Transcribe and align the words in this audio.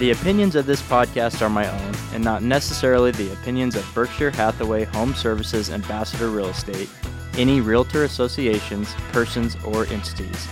The 0.00 0.12
opinions 0.12 0.56
of 0.56 0.64
this 0.64 0.80
podcast 0.80 1.42
are 1.42 1.50
my 1.50 1.68
own 1.68 1.94
and 2.14 2.24
not 2.24 2.42
necessarily 2.42 3.10
the 3.10 3.34
opinions 3.34 3.76
of 3.76 3.86
Berkshire 3.94 4.30
Hathaway 4.30 4.84
Home 4.84 5.12
Services 5.12 5.68
Ambassador 5.68 6.30
Real 6.30 6.48
Estate, 6.48 6.88
any 7.36 7.60
realtor 7.60 8.04
associations, 8.04 8.94
persons, 9.12 9.62
or 9.62 9.84
entities. 9.88 10.48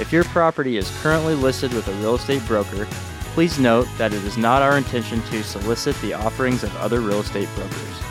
If 0.00 0.12
your 0.12 0.24
property 0.24 0.78
is 0.78 0.90
currently 1.00 1.36
listed 1.36 1.72
with 1.74 1.86
a 1.86 1.92
real 2.00 2.16
estate 2.16 2.44
broker, 2.48 2.88
please 3.34 3.56
note 3.60 3.86
that 3.98 4.12
it 4.12 4.24
is 4.24 4.36
not 4.36 4.62
our 4.62 4.76
intention 4.76 5.22
to 5.26 5.44
solicit 5.44 5.94
the 6.00 6.14
offerings 6.14 6.64
of 6.64 6.76
other 6.78 6.98
real 6.98 7.20
estate 7.20 7.48
brokers. 7.54 8.07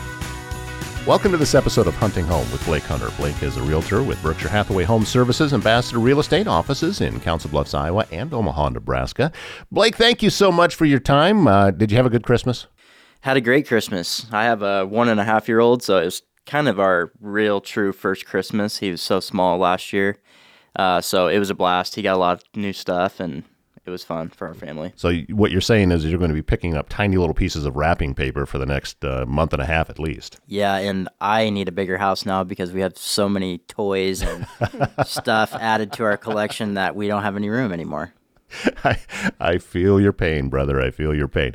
Welcome 1.08 1.32
to 1.32 1.38
this 1.38 1.54
episode 1.54 1.86
of 1.86 1.94
Hunting 1.94 2.26
Home 2.26 2.52
with 2.52 2.62
Blake 2.66 2.82
Hunter. 2.82 3.08
Blake 3.16 3.42
is 3.42 3.56
a 3.56 3.62
realtor 3.62 4.02
with 4.02 4.22
Berkshire 4.22 4.50
Hathaway 4.50 4.84
Home 4.84 5.06
Services 5.06 5.54
Ambassador 5.54 6.00
Real 6.00 6.20
Estate 6.20 6.46
offices 6.46 7.00
in 7.00 7.18
Council 7.20 7.48
Bluffs, 7.48 7.72
Iowa, 7.72 8.06
and 8.12 8.34
Omaha, 8.34 8.68
Nebraska. 8.68 9.32
Blake, 9.72 9.96
thank 9.96 10.22
you 10.22 10.28
so 10.28 10.52
much 10.52 10.74
for 10.74 10.84
your 10.84 10.98
time. 10.98 11.46
Uh, 11.46 11.70
did 11.70 11.90
you 11.90 11.96
have 11.96 12.04
a 12.04 12.10
good 12.10 12.24
Christmas? 12.24 12.66
Had 13.22 13.38
a 13.38 13.40
great 13.40 13.66
Christmas. 13.66 14.26
I 14.30 14.44
have 14.44 14.60
a 14.60 14.84
one 14.84 15.08
and 15.08 15.18
a 15.18 15.24
half 15.24 15.48
year 15.48 15.60
old, 15.60 15.82
so 15.82 15.96
it 15.96 16.04
was 16.04 16.20
kind 16.44 16.68
of 16.68 16.78
our 16.78 17.10
real, 17.22 17.62
true 17.62 17.94
first 17.94 18.26
Christmas. 18.26 18.76
He 18.76 18.90
was 18.90 19.00
so 19.00 19.18
small 19.18 19.56
last 19.56 19.94
year. 19.94 20.18
Uh, 20.76 21.00
so 21.00 21.28
it 21.28 21.38
was 21.38 21.48
a 21.48 21.54
blast. 21.54 21.94
He 21.94 22.02
got 22.02 22.16
a 22.16 22.18
lot 22.18 22.36
of 22.36 22.44
new 22.54 22.74
stuff, 22.74 23.18
and 23.18 23.44
it 23.88 23.90
was 23.90 24.04
fun 24.04 24.28
for 24.28 24.46
our 24.46 24.54
family. 24.54 24.92
So 24.96 25.14
what 25.30 25.50
you're 25.50 25.62
saying 25.62 25.90
is 25.92 26.04
you're 26.04 26.18
going 26.18 26.30
to 26.30 26.34
be 26.34 26.42
picking 26.42 26.76
up 26.76 26.90
tiny 26.90 27.16
little 27.16 27.34
pieces 27.34 27.64
of 27.64 27.74
wrapping 27.74 28.14
paper 28.14 28.44
for 28.44 28.58
the 28.58 28.66
next 28.66 29.02
uh, 29.02 29.24
month 29.26 29.54
and 29.54 29.62
a 29.62 29.64
half 29.64 29.88
at 29.88 29.98
least. 29.98 30.38
Yeah, 30.46 30.76
and 30.76 31.08
I 31.22 31.48
need 31.48 31.68
a 31.68 31.72
bigger 31.72 31.96
house 31.96 32.26
now 32.26 32.44
because 32.44 32.70
we 32.70 32.82
have 32.82 32.98
so 32.98 33.28
many 33.30 33.58
toys 33.58 34.22
and 34.22 34.46
stuff 35.06 35.54
added 35.54 35.92
to 35.94 36.04
our 36.04 36.18
collection 36.18 36.74
that 36.74 36.94
we 36.94 37.08
don't 37.08 37.22
have 37.22 37.34
any 37.34 37.48
room 37.48 37.72
anymore. 37.72 38.12
I, 38.84 38.98
I 39.40 39.58
feel 39.58 39.98
your 39.98 40.12
pain, 40.12 40.50
brother. 40.50 40.80
I 40.80 40.90
feel 40.90 41.14
your 41.14 41.28
pain. 41.28 41.54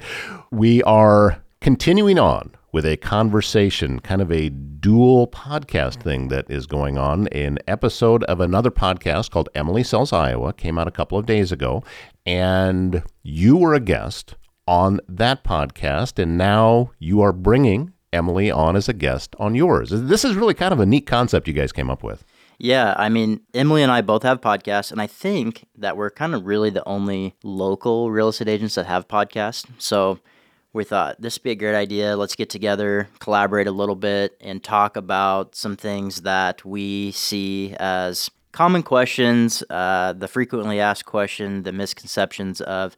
We 0.52 0.82
are 0.84 1.44
continuing 1.62 2.18
on 2.18 2.56
with 2.74 2.86
a 2.86 2.98
conversation, 2.98 4.00
kind 4.00 4.22
of 4.22 4.32
a 4.32 4.50
dual 4.50 5.28
podcast 5.28 5.92
mm-hmm. 5.92 6.02
thing 6.02 6.28
that 6.28 6.50
is 6.50 6.66
going 6.66 6.98
on. 6.98 7.28
An 7.28 7.60
episode 7.68 8.24
of 8.26 8.42
another 8.42 8.72
podcast 8.72 9.30
called 9.30 9.48
Emily 9.56 9.84
Sells 9.84 10.12
Iowa 10.12 10.52
came 10.52 10.78
out 10.78 10.88
a 10.88 10.92
couple 10.92 11.18
of 11.18 11.26
days 11.26 11.52
ago, 11.52 11.84
and 12.26 13.04
you 13.22 13.56
were 13.56 13.76
a 13.76 13.80
guest 13.80 14.36
on 14.68 15.00
that 15.08 15.44
podcast, 15.44 16.18
and 16.22 16.38
now 16.38 16.92
you 16.98 17.22
are 17.22 17.32
bringing 17.32 17.94
Emily 18.12 18.50
on 18.50 18.76
as 18.76 18.90
a 18.90 18.94
guest 18.94 19.36
on 19.40 19.56
yours. 19.56 19.92
This 19.92 20.26
is 20.26 20.36
really 20.36 20.54
kind 20.54 20.74
of 20.74 20.80
a 20.80 20.86
neat 20.86 21.06
concept 21.06 21.48
you 21.48 21.54
guys 21.54 21.72
came 21.72 21.90
up 21.90 22.04
with. 22.04 22.26
Yeah, 22.58 22.96
I 22.98 23.10
mean, 23.10 23.42
Emily 23.54 23.84
and 23.84 23.92
I 23.92 24.02
both 24.02 24.24
have 24.24 24.42
podcasts, 24.42 24.92
and 24.92 25.02
I 25.02 25.08
think 25.08 25.68
that 25.76 25.96
we're 25.96 26.12
kind 26.12 26.34
of 26.34 26.46
really 26.46 26.70
the 26.70 26.88
only 26.88 27.36
local 27.44 28.10
real 28.10 28.30
estate 28.30 28.48
agents 28.48 28.76
that 28.76 28.86
have 28.88 29.08
podcasts. 29.08 29.66
So 29.78 30.20
we 30.74 30.84
thought 30.84 31.22
this 31.22 31.38
would 31.38 31.44
be 31.44 31.52
a 31.52 31.56
great 31.56 31.76
idea. 31.76 32.18
Let's 32.18 32.36
get 32.36 32.50
together, 32.50 33.08
collaborate 33.20 33.68
a 33.68 33.72
little 33.72 33.96
bit, 33.96 34.36
and 34.42 34.64
talk 34.64 34.98
about 34.98 35.56
some 35.56 35.78
things 35.78 36.22
that 36.22 36.66
we 36.66 37.12
see 37.12 37.76
as 37.80 38.30
common 38.52 38.84
questions, 38.84 39.64
uh, 39.70 40.14
the 40.14 40.28
frequently 40.28 40.80
asked 40.80 41.06
question, 41.06 41.64
the 41.64 41.72
misconceptions 41.72 42.60
of, 42.62 42.98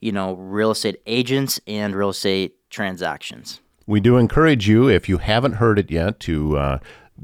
you 0.00 0.12
know, 0.12 0.34
real 0.34 0.72
estate 0.72 1.00
agents 1.06 1.60
and 1.66 1.94
real 1.94 2.10
estate 2.10 2.56
transactions. 2.70 3.60
We 3.86 4.00
do 4.00 4.16
encourage 4.16 4.66
you, 4.66 4.88
if 4.88 5.08
you 5.08 5.18
haven't 5.18 5.54
heard 5.54 5.78
it 5.78 5.90
yet, 5.90 6.18
to 6.20 6.56
uh, 6.56 6.78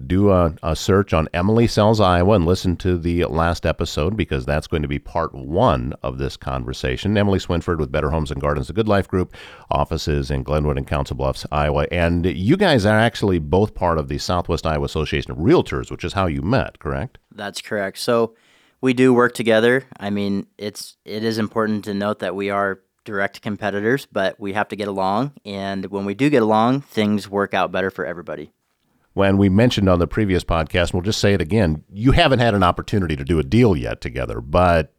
do 0.06 0.30
a, 0.30 0.54
a, 0.62 0.76
search 0.76 1.12
on 1.12 1.28
Emily 1.34 1.66
Sells 1.66 2.00
Iowa 2.00 2.34
and 2.34 2.46
listen 2.46 2.76
to 2.78 2.96
the 2.96 3.24
last 3.24 3.66
episode 3.66 4.16
because 4.16 4.46
that's 4.46 4.66
going 4.66 4.82
to 4.82 4.88
be 4.88 4.98
part 4.98 5.34
one 5.34 5.94
of 6.02 6.18
this 6.18 6.36
conversation. 6.36 7.18
Emily 7.18 7.38
Swinford 7.38 7.78
with 7.78 7.90
Better 7.90 8.10
Homes 8.10 8.30
and 8.30 8.40
Gardens, 8.40 8.68
the 8.68 8.72
Good 8.72 8.88
Life 8.88 9.08
Group, 9.08 9.34
offices 9.70 10.30
in 10.30 10.42
Glenwood 10.44 10.78
and 10.78 10.86
Council 10.86 11.16
Bluffs, 11.16 11.44
Iowa. 11.50 11.86
And 11.90 12.24
you 12.24 12.56
guys 12.56 12.86
are 12.86 12.98
actually 12.98 13.40
both 13.40 13.74
part 13.74 13.98
of 13.98 14.08
the 14.08 14.18
Southwest 14.18 14.66
Iowa 14.66 14.84
Association 14.84 15.32
of 15.32 15.38
Realtors, 15.38 15.90
which 15.90 16.04
is 16.04 16.12
how 16.12 16.26
you 16.26 16.42
met, 16.42 16.78
correct? 16.78 17.18
That's 17.32 17.60
correct. 17.60 17.98
So 17.98 18.34
we 18.80 18.94
do 18.94 19.12
work 19.12 19.34
together. 19.34 19.84
I 19.98 20.10
mean, 20.10 20.46
it's 20.56 20.96
it 21.04 21.24
is 21.24 21.38
important 21.38 21.84
to 21.86 21.94
note 21.94 22.20
that 22.20 22.36
we 22.36 22.48
are 22.48 22.80
direct 23.04 23.42
competitors, 23.42 24.06
but 24.06 24.38
we 24.38 24.52
have 24.52 24.68
to 24.68 24.76
get 24.76 24.86
along. 24.86 25.32
And 25.44 25.86
when 25.86 26.04
we 26.04 26.14
do 26.14 26.30
get 26.30 26.42
along, 26.42 26.82
things 26.82 27.28
work 27.28 27.54
out 27.54 27.72
better 27.72 27.90
for 27.90 28.06
everybody 28.06 28.52
when 29.14 29.38
we 29.38 29.48
mentioned 29.48 29.88
on 29.88 29.98
the 29.98 30.06
previous 30.06 30.44
podcast, 30.44 30.92
we'll 30.92 31.02
just 31.02 31.20
say 31.20 31.34
it 31.34 31.40
again, 31.40 31.84
you 31.92 32.12
haven't 32.12 32.38
had 32.38 32.54
an 32.54 32.62
opportunity 32.62 33.16
to 33.16 33.24
do 33.24 33.38
a 33.38 33.42
deal 33.42 33.76
yet 33.76 34.00
together, 34.00 34.40
but 34.40 34.92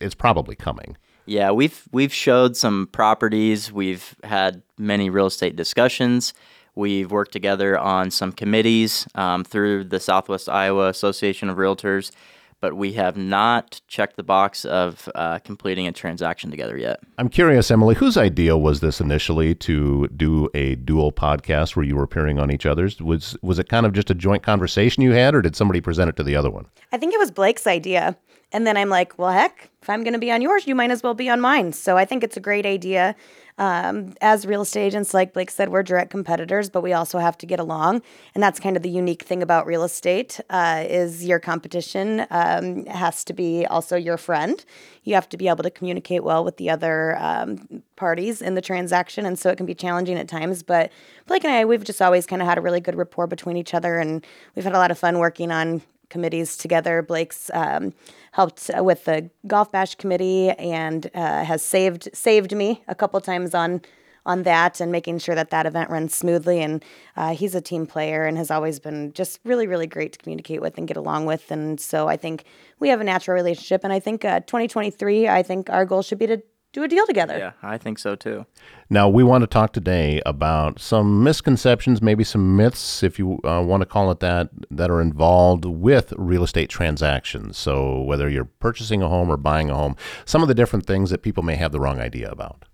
it's 0.00 0.14
probably 0.14 0.54
coming. 0.54 0.96
Yeah, 1.26 1.50
we've 1.50 1.86
we've 1.92 2.12
showed 2.12 2.56
some 2.56 2.88
properties, 2.92 3.70
we've 3.70 4.16
had 4.24 4.62
many 4.78 5.10
real 5.10 5.26
estate 5.26 5.56
discussions. 5.56 6.32
We've 6.74 7.10
worked 7.10 7.32
together 7.32 7.76
on 7.76 8.12
some 8.12 8.30
committees 8.30 9.06
um, 9.16 9.42
through 9.42 9.84
the 9.84 9.98
Southwest 9.98 10.48
Iowa 10.48 10.88
Association 10.88 11.48
of 11.48 11.56
Realtors 11.56 12.12
but 12.60 12.76
we 12.76 12.92
have 12.94 13.16
not 13.16 13.80
checked 13.88 14.16
the 14.16 14.22
box 14.22 14.64
of 14.64 15.08
uh, 15.14 15.38
completing 15.40 15.86
a 15.86 15.92
transaction 15.92 16.50
together 16.50 16.76
yet. 16.76 17.00
I'm 17.18 17.28
curious, 17.28 17.70
Emily, 17.70 17.94
whose 17.94 18.16
idea 18.16 18.56
was 18.56 18.80
this 18.80 19.00
initially 19.00 19.54
to 19.56 20.08
do 20.08 20.48
a 20.54 20.74
dual 20.76 21.12
podcast 21.12 21.76
where 21.76 21.84
you 21.84 21.96
were 21.96 22.02
appearing 22.02 22.38
on 22.38 22.50
each 22.50 22.66
other's? 22.66 23.00
Was 23.00 23.36
was 23.42 23.58
it 23.58 23.68
kind 23.68 23.86
of 23.86 23.92
just 23.92 24.10
a 24.10 24.14
joint 24.14 24.42
conversation 24.42 25.02
you 25.02 25.12
had, 25.12 25.34
or 25.34 25.42
did 25.42 25.56
somebody 25.56 25.80
present 25.80 26.08
it 26.08 26.16
to 26.16 26.22
the 26.22 26.36
other 26.36 26.50
one? 26.50 26.66
I 26.92 26.98
think 26.98 27.14
it 27.14 27.18
was 27.18 27.30
Blake's 27.30 27.66
idea. 27.66 28.16
And 28.50 28.66
then 28.66 28.78
I'm 28.78 28.88
like, 28.88 29.18
well, 29.18 29.30
heck, 29.30 29.70
if 29.82 29.90
I'm 29.90 30.02
going 30.02 30.14
to 30.14 30.18
be 30.18 30.32
on 30.32 30.40
yours, 30.40 30.66
you 30.66 30.74
might 30.74 30.90
as 30.90 31.02
well 31.02 31.12
be 31.12 31.28
on 31.28 31.40
mine. 31.40 31.72
So 31.74 31.98
I 31.98 32.06
think 32.06 32.24
it's 32.24 32.36
a 32.36 32.40
great 32.40 32.64
idea. 32.64 33.14
Um, 33.58 34.14
as 34.20 34.46
real 34.46 34.62
estate 34.62 34.86
agents, 34.86 35.12
like 35.12 35.32
Blake 35.32 35.50
said, 35.50 35.68
we're 35.68 35.82
direct 35.82 36.10
competitors, 36.10 36.70
but 36.70 36.82
we 36.82 36.92
also 36.92 37.18
have 37.18 37.36
to 37.38 37.46
get 37.46 37.58
along, 37.60 38.02
and 38.34 38.42
that's 38.42 38.60
kind 38.60 38.76
of 38.76 38.82
the 38.82 38.88
unique 38.88 39.22
thing 39.24 39.42
about 39.42 39.66
real 39.66 39.82
estate 39.82 40.40
uh, 40.48 40.84
is 40.88 41.26
your 41.26 41.40
competition 41.40 42.24
um, 42.30 42.86
has 42.86 43.24
to 43.24 43.32
be 43.32 43.66
also 43.66 43.96
your 43.96 44.16
friend. 44.16 44.64
You 45.02 45.14
have 45.14 45.28
to 45.30 45.36
be 45.36 45.48
able 45.48 45.64
to 45.64 45.70
communicate 45.70 46.22
well 46.22 46.44
with 46.44 46.56
the 46.56 46.70
other 46.70 47.16
um, 47.18 47.82
parties 47.96 48.40
in 48.40 48.54
the 48.54 48.62
transaction, 48.62 49.26
and 49.26 49.38
so 49.38 49.50
it 49.50 49.56
can 49.56 49.66
be 49.66 49.74
challenging 49.74 50.16
at 50.16 50.28
times. 50.28 50.62
But 50.62 50.92
Blake 51.26 51.44
and 51.44 51.52
I, 51.52 51.64
we've 51.64 51.84
just 51.84 52.00
always 52.00 52.26
kind 52.26 52.40
of 52.40 52.46
had 52.46 52.58
a 52.58 52.60
really 52.60 52.80
good 52.80 52.94
rapport 52.94 53.26
between 53.26 53.56
each 53.56 53.74
other, 53.74 53.98
and 53.98 54.24
we've 54.54 54.64
had 54.64 54.74
a 54.74 54.78
lot 54.78 54.90
of 54.90 54.98
fun 54.98 55.18
working 55.18 55.50
on 55.50 55.82
committees 56.08 56.56
together. 56.56 57.02
Blake's 57.02 57.50
um, 57.54 57.92
helped 58.32 58.70
with 58.78 59.04
the 59.04 59.30
golf 59.46 59.72
bash 59.72 59.94
committee 59.94 60.50
and 60.50 61.10
uh, 61.14 61.44
has 61.44 61.62
saved 61.62 62.08
saved 62.12 62.54
me 62.54 62.82
a 62.88 62.94
couple 62.94 63.20
times 63.20 63.54
on 63.54 63.80
on 64.26 64.42
that 64.42 64.78
and 64.80 64.92
making 64.92 65.18
sure 65.18 65.34
that 65.34 65.48
that 65.50 65.64
event 65.64 65.88
runs 65.88 66.14
smoothly. 66.14 66.60
And 66.60 66.84
uh, 67.16 67.34
he's 67.34 67.54
a 67.54 67.62
team 67.62 67.86
player 67.86 68.26
and 68.26 68.36
has 68.36 68.50
always 68.50 68.78
been 68.78 69.12
just 69.12 69.40
really 69.44 69.66
really 69.66 69.86
great 69.86 70.12
to 70.12 70.18
communicate 70.18 70.60
with 70.60 70.78
and 70.78 70.86
get 70.86 70.96
along 70.96 71.26
with. 71.26 71.50
And 71.50 71.80
so 71.80 72.08
I 72.08 72.16
think 72.16 72.44
we 72.78 72.88
have 72.88 73.00
a 73.00 73.04
natural 73.04 73.34
relationship. 73.34 73.84
And 73.84 73.92
I 73.92 74.00
think 74.00 74.24
uh, 74.24 74.40
2023, 74.40 75.28
I 75.28 75.42
think 75.42 75.70
our 75.70 75.84
goal 75.84 76.02
should 76.02 76.18
be 76.18 76.26
to 76.26 76.42
do 76.72 76.82
a 76.82 76.88
deal 76.88 77.06
together. 77.06 77.38
Yeah, 77.38 77.52
I 77.62 77.78
think 77.78 77.98
so 77.98 78.14
too. 78.14 78.46
Now, 78.90 79.08
we 79.08 79.22
want 79.22 79.42
to 79.42 79.46
talk 79.46 79.72
today 79.72 80.20
about 80.26 80.78
some 80.78 81.22
misconceptions, 81.22 82.02
maybe 82.02 82.24
some 82.24 82.56
myths, 82.56 83.02
if 83.02 83.18
you 83.18 83.40
uh, 83.44 83.62
want 83.62 83.80
to 83.80 83.86
call 83.86 84.10
it 84.10 84.20
that, 84.20 84.50
that 84.70 84.90
are 84.90 85.00
involved 85.00 85.64
with 85.64 86.12
real 86.16 86.44
estate 86.44 86.68
transactions. 86.68 87.56
So, 87.56 88.02
whether 88.02 88.28
you're 88.28 88.44
purchasing 88.44 89.02
a 89.02 89.08
home 89.08 89.30
or 89.30 89.36
buying 89.36 89.70
a 89.70 89.74
home, 89.74 89.96
some 90.24 90.42
of 90.42 90.48
the 90.48 90.54
different 90.54 90.86
things 90.86 91.10
that 91.10 91.22
people 91.22 91.42
may 91.42 91.56
have 91.56 91.72
the 91.72 91.80
wrong 91.80 92.00
idea 92.00 92.30
about. 92.30 92.64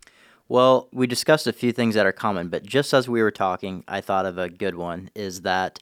Well, 0.49 0.88
we 0.93 1.06
discussed 1.06 1.47
a 1.47 1.53
few 1.53 1.72
things 1.72 1.94
that 1.94 2.04
are 2.04 2.12
common, 2.12 2.49
but 2.49 2.65
just 2.65 2.93
as 2.93 3.09
we 3.09 3.22
were 3.22 3.31
talking, 3.31 3.83
I 3.88 4.00
thought 4.00 4.27
of 4.27 4.37
a 4.38 4.50
good 4.50 4.75
one 4.75 5.10
is 5.15 5.41
that 5.41 5.78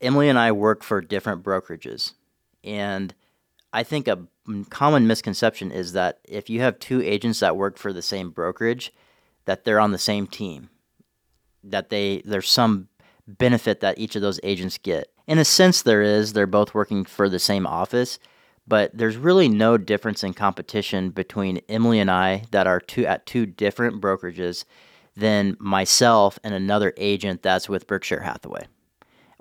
Emily 0.00 0.28
and 0.28 0.38
I 0.38 0.50
work 0.52 0.82
for 0.82 1.00
different 1.00 1.44
brokerages. 1.44 2.14
And 2.64 3.14
I 3.72 3.84
think 3.84 4.08
a 4.08 4.26
common 4.70 5.06
misconception 5.06 5.70
is 5.70 5.92
that 5.92 6.18
if 6.24 6.50
you 6.50 6.60
have 6.60 6.78
two 6.78 7.00
agents 7.02 7.40
that 7.40 7.56
work 7.56 7.78
for 7.78 7.92
the 7.92 8.02
same 8.02 8.30
brokerage, 8.30 8.92
that 9.44 9.64
they're 9.64 9.80
on 9.80 9.92
the 9.92 9.98
same 9.98 10.26
team, 10.26 10.70
that 11.64 11.90
they 11.90 12.22
there's 12.24 12.48
some 12.48 12.88
benefit 13.26 13.80
that 13.80 13.98
each 13.98 14.16
of 14.16 14.22
those 14.22 14.40
agents 14.42 14.78
get. 14.78 15.08
In 15.26 15.38
a 15.38 15.44
sense, 15.44 15.82
there 15.82 16.02
is. 16.02 16.32
They're 16.32 16.46
both 16.46 16.74
working 16.74 17.04
for 17.04 17.28
the 17.28 17.38
same 17.38 17.66
office, 17.66 18.18
but 18.66 18.90
there's 18.96 19.16
really 19.16 19.48
no 19.48 19.78
difference 19.78 20.24
in 20.24 20.34
competition 20.34 21.10
between 21.10 21.60
Emily 21.68 22.00
and 22.00 22.10
I 22.10 22.44
that 22.50 22.66
are 22.66 22.80
two 22.80 23.06
at 23.06 23.26
two 23.26 23.46
different 23.46 24.00
brokerages 24.00 24.64
than 25.14 25.56
myself 25.60 26.38
and 26.42 26.54
another 26.54 26.92
agent 26.96 27.42
that's 27.42 27.68
with 27.68 27.86
Berkshire 27.86 28.22
Hathaway, 28.22 28.66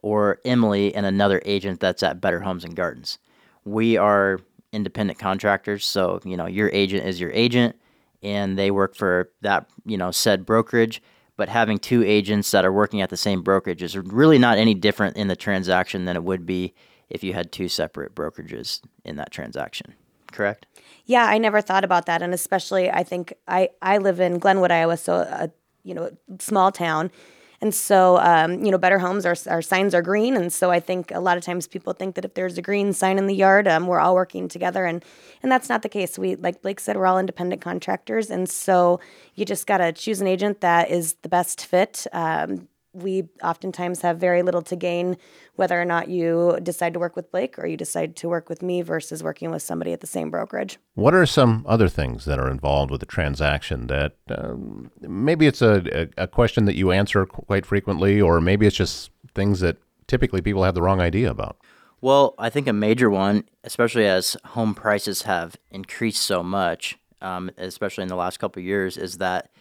or 0.01 0.39
Emily 0.45 0.93
and 0.93 1.05
another 1.05 1.41
agent 1.45 1.79
that's 1.79 2.03
at 2.03 2.21
Better 2.21 2.41
Homes 2.41 2.63
and 2.63 2.75
Gardens. 2.75 3.17
We 3.63 3.97
are 3.97 4.39
independent 4.73 5.19
contractors. 5.19 5.85
So, 5.85 6.19
you 6.23 6.37
know, 6.37 6.45
your 6.45 6.69
agent 6.73 7.05
is 7.05 7.19
your 7.19 7.31
agent 7.31 7.75
and 8.23 8.57
they 8.57 8.71
work 8.71 8.95
for 8.95 9.31
that, 9.41 9.67
you 9.85 9.97
know, 9.97 10.11
said 10.11 10.45
brokerage. 10.45 11.01
But 11.37 11.49
having 11.49 11.79
two 11.79 12.03
agents 12.03 12.51
that 12.51 12.65
are 12.65 12.71
working 12.71 13.01
at 13.01 13.09
the 13.09 13.17
same 13.17 13.41
brokerage 13.41 13.81
is 13.81 13.97
really 13.97 14.37
not 14.37 14.57
any 14.57 14.73
different 14.73 15.17
in 15.17 15.27
the 15.27 15.35
transaction 15.35 16.05
than 16.05 16.15
it 16.15 16.23
would 16.23 16.45
be 16.45 16.73
if 17.09 17.23
you 17.23 17.33
had 17.33 17.51
two 17.51 17.67
separate 17.67 18.13
brokerages 18.13 18.81
in 19.03 19.15
that 19.15 19.31
transaction. 19.31 19.93
Correct? 20.31 20.65
Yeah, 21.05 21.25
I 21.25 21.37
never 21.39 21.61
thought 21.61 21.83
about 21.83 22.05
that, 22.05 22.21
and 22.21 22.33
especially 22.33 22.89
I 22.89 23.03
think 23.03 23.33
I 23.47 23.69
I 23.81 23.97
live 23.97 24.19
in 24.19 24.39
Glenwood, 24.39 24.71
Iowa, 24.71 24.97
so 24.97 25.15
a 25.15 25.51
you 25.83 25.93
know 25.93 26.11
small 26.39 26.71
town, 26.71 27.11
and 27.61 27.73
so 27.73 28.17
um, 28.17 28.63
you 28.63 28.71
know 28.71 28.77
better 28.77 28.99
homes 28.99 29.25
our 29.25 29.35
our 29.47 29.61
signs 29.61 29.93
are 29.93 30.01
green, 30.01 30.35
and 30.35 30.51
so 30.51 30.71
I 30.71 30.79
think 30.79 31.11
a 31.11 31.19
lot 31.19 31.37
of 31.37 31.43
times 31.43 31.67
people 31.67 31.93
think 31.93 32.15
that 32.15 32.25
if 32.25 32.33
there's 32.33 32.57
a 32.57 32.61
green 32.61 32.93
sign 32.93 33.17
in 33.17 33.27
the 33.27 33.35
yard, 33.35 33.67
um, 33.67 33.87
we're 33.87 33.99
all 33.99 34.15
working 34.15 34.47
together, 34.47 34.85
and 34.85 35.03
and 35.43 35.51
that's 35.51 35.69
not 35.69 35.81
the 35.81 35.89
case. 35.89 36.17
We 36.17 36.35
like 36.35 36.61
Blake 36.61 36.79
said, 36.79 36.97
we're 36.97 37.05
all 37.05 37.19
independent 37.19 37.61
contractors, 37.61 38.29
and 38.29 38.49
so 38.49 38.99
you 39.35 39.45
just 39.45 39.67
gotta 39.67 39.91
choose 39.93 40.21
an 40.21 40.27
agent 40.27 40.61
that 40.61 40.89
is 40.89 41.13
the 41.21 41.29
best 41.29 41.65
fit. 41.65 42.07
Um, 42.13 42.67
we 42.93 43.29
oftentimes 43.43 44.01
have 44.01 44.17
very 44.17 44.41
little 44.41 44.61
to 44.63 44.75
gain 44.75 45.17
whether 45.55 45.79
or 45.81 45.85
not 45.85 46.09
you 46.09 46.57
decide 46.61 46.93
to 46.93 46.99
work 46.99 47.15
with 47.15 47.31
Blake 47.31 47.57
or 47.57 47.65
you 47.65 47.77
decide 47.77 48.15
to 48.17 48.29
work 48.29 48.49
with 48.49 48.61
me 48.61 48.81
versus 48.81 49.23
working 49.23 49.51
with 49.51 49.61
somebody 49.61 49.93
at 49.93 50.01
the 50.01 50.07
same 50.07 50.29
brokerage. 50.29 50.77
What 50.95 51.13
are 51.13 51.25
some 51.25 51.65
other 51.67 51.87
things 51.87 52.25
that 52.25 52.39
are 52.39 52.49
involved 52.49 52.91
with 52.91 53.01
a 53.03 53.05
transaction 53.05 53.87
that 53.87 54.15
um, 54.29 54.91
maybe 54.99 55.47
it's 55.47 55.61
a, 55.61 56.09
a, 56.17 56.23
a 56.23 56.27
question 56.27 56.65
that 56.65 56.75
you 56.75 56.91
answer 56.91 57.25
quite 57.25 57.65
frequently, 57.65 58.19
or 58.19 58.41
maybe 58.41 58.67
it's 58.67 58.75
just 58.75 59.11
things 59.33 59.61
that 59.61 59.77
typically 60.07 60.41
people 60.41 60.63
have 60.63 60.75
the 60.75 60.81
wrong 60.81 60.99
idea 60.99 61.29
about? 61.29 61.57
Well, 62.01 62.33
I 62.37 62.49
think 62.49 62.67
a 62.67 62.73
major 62.73 63.09
one, 63.09 63.45
especially 63.63 64.07
as 64.07 64.35
home 64.43 64.73
prices 64.73 65.21
have 65.21 65.55
increased 65.69 66.23
so 66.23 66.41
much, 66.41 66.97
um, 67.21 67.51
especially 67.57 68.01
in 68.01 68.07
the 68.07 68.15
last 68.15 68.39
couple 68.39 68.59
of 68.59 68.65
years, 68.65 68.97
is 68.97 69.19
that 69.19 69.51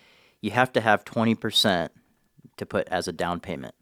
you 0.41 0.51
have 0.51 0.73
to 0.73 0.81
have 0.81 1.05
20% 1.05 1.91
to 2.61 2.67
put 2.67 2.87
as 2.89 3.09
a 3.09 3.13
down 3.13 3.41
payment, 3.41 3.75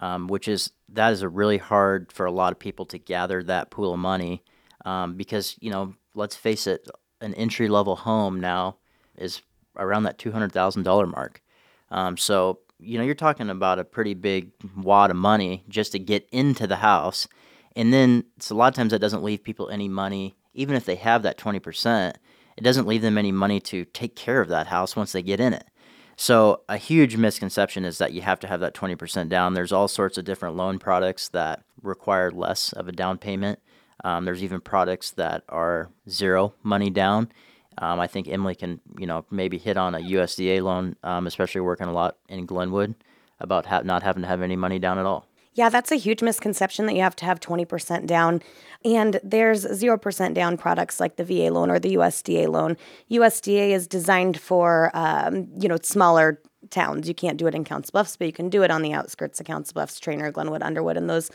um, 0.00 0.28
which 0.28 0.46
is 0.46 0.70
that 0.88 1.12
is 1.12 1.22
a 1.22 1.28
really 1.28 1.58
hard 1.58 2.12
for 2.12 2.24
a 2.24 2.32
lot 2.32 2.52
of 2.52 2.58
people 2.58 2.86
to 2.86 2.98
gather 2.98 3.42
that 3.42 3.70
pool 3.70 3.92
of 3.92 3.98
money 3.98 4.42
um, 4.84 5.14
because 5.16 5.56
you 5.60 5.70
know 5.70 5.94
let's 6.14 6.36
face 6.36 6.66
it, 6.66 6.88
an 7.20 7.34
entry 7.34 7.68
level 7.68 7.96
home 7.96 8.40
now 8.40 8.76
is 9.16 9.42
around 9.76 10.04
that 10.04 10.18
two 10.18 10.32
hundred 10.32 10.52
thousand 10.52 10.84
dollar 10.84 11.06
mark. 11.06 11.42
Um, 11.90 12.16
so 12.16 12.60
you 12.78 12.98
know 12.98 13.04
you're 13.04 13.14
talking 13.14 13.50
about 13.50 13.78
a 13.78 13.84
pretty 13.84 14.14
big 14.14 14.50
wad 14.76 15.10
of 15.10 15.16
money 15.16 15.64
just 15.68 15.92
to 15.92 15.98
get 15.98 16.28
into 16.30 16.66
the 16.66 16.76
house, 16.76 17.26
and 17.76 17.92
then 17.92 18.24
so 18.38 18.54
a 18.54 18.56
lot 18.56 18.68
of 18.68 18.74
times 18.74 18.92
that 18.92 19.00
doesn't 19.00 19.22
leave 19.24 19.42
people 19.42 19.68
any 19.70 19.88
money, 19.88 20.36
even 20.54 20.76
if 20.76 20.84
they 20.84 20.96
have 20.96 21.22
that 21.22 21.38
twenty 21.38 21.58
percent. 21.58 22.18
It 22.56 22.64
doesn't 22.64 22.86
leave 22.86 23.00
them 23.00 23.16
any 23.16 23.32
money 23.32 23.58
to 23.60 23.86
take 23.86 24.14
care 24.16 24.42
of 24.42 24.48
that 24.48 24.66
house 24.66 24.94
once 24.94 25.12
they 25.12 25.22
get 25.22 25.40
in 25.40 25.54
it. 25.54 25.69
So 26.20 26.60
a 26.68 26.76
huge 26.76 27.16
misconception 27.16 27.86
is 27.86 27.96
that 27.96 28.12
you 28.12 28.20
have 28.20 28.38
to 28.40 28.46
have 28.46 28.60
that 28.60 28.74
20% 28.74 29.30
down. 29.30 29.54
There's 29.54 29.72
all 29.72 29.88
sorts 29.88 30.18
of 30.18 30.26
different 30.26 30.54
loan 30.54 30.78
products 30.78 31.30
that 31.30 31.62
require 31.80 32.30
less 32.30 32.74
of 32.74 32.88
a 32.88 32.92
down 32.92 33.16
payment. 33.16 33.58
Um, 34.04 34.26
there's 34.26 34.44
even 34.44 34.60
products 34.60 35.12
that 35.12 35.44
are 35.48 35.88
zero 36.10 36.52
money 36.62 36.90
down. 36.90 37.32
Um, 37.78 37.98
I 37.98 38.06
think 38.06 38.28
Emily 38.28 38.54
can, 38.54 38.80
you 38.98 39.06
know, 39.06 39.24
maybe 39.30 39.56
hit 39.56 39.78
on 39.78 39.94
a 39.94 40.00
USDA 40.00 40.62
loan, 40.62 40.94
um, 41.02 41.26
especially 41.26 41.62
working 41.62 41.86
a 41.86 41.92
lot 41.94 42.18
in 42.28 42.44
Glenwood, 42.44 42.96
about 43.40 43.64
ha- 43.64 43.80
not 43.82 44.02
having 44.02 44.20
to 44.20 44.28
have 44.28 44.42
any 44.42 44.56
money 44.56 44.78
down 44.78 44.98
at 44.98 45.06
all. 45.06 45.26
Yeah, 45.60 45.68
that's 45.68 45.92
a 45.92 45.96
huge 45.96 46.22
misconception 46.22 46.86
that 46.86 46.94
you 46.94 47.02
have 47.02 47.14
to 47.16 47.26
have 47.26 47.38
20% 47.38 48.06
down. 48.06 48.40
And 48.82 49.20
there's 49.22 49.66
0% 49.66 50.32
down 50.32 50.56
products 50.56 50.98
like 50.98 51.16
the 51.16 51.22
VA 51.22 51.52
loan 51.52 51.70
or 51.70 51.78
the 51.78 51.96
USDA 51.96 52.48
loan. 52.48 52.78
USDA 53.10 53.72
is 53.72 53.86
designed 53.86 54.40
for, 54.40 54.90
um, 54.94 55.48
you 55.60 55.68
know, 55.68 55.76
smaller 55.82 56.40
towns. 56.70 57.08
You 57.08 57.14
can't 57.14 57.36
do 57.36 57.46
it 57.46 57.54
in 57.54 57.64
Council 57.64 57.92
Bluffs, 57.92 58.16
but 58.16 58.26
you 58.26 58.32
can 58.32 58.48
do 58.48 58.62
it 58.62 58.70
on 58.70 58.80
the 58.80 58.94
outskirts 58.94 59.38
of 59.38 59.44
Council 59.44 59.74
Bluffs, 59.74 60.00
Treynor, 60.00 60.32
Glenwood, 60.32 60.62
Underwood, 60.62 60.96
and 60.96 61.10
those 61.10 61.30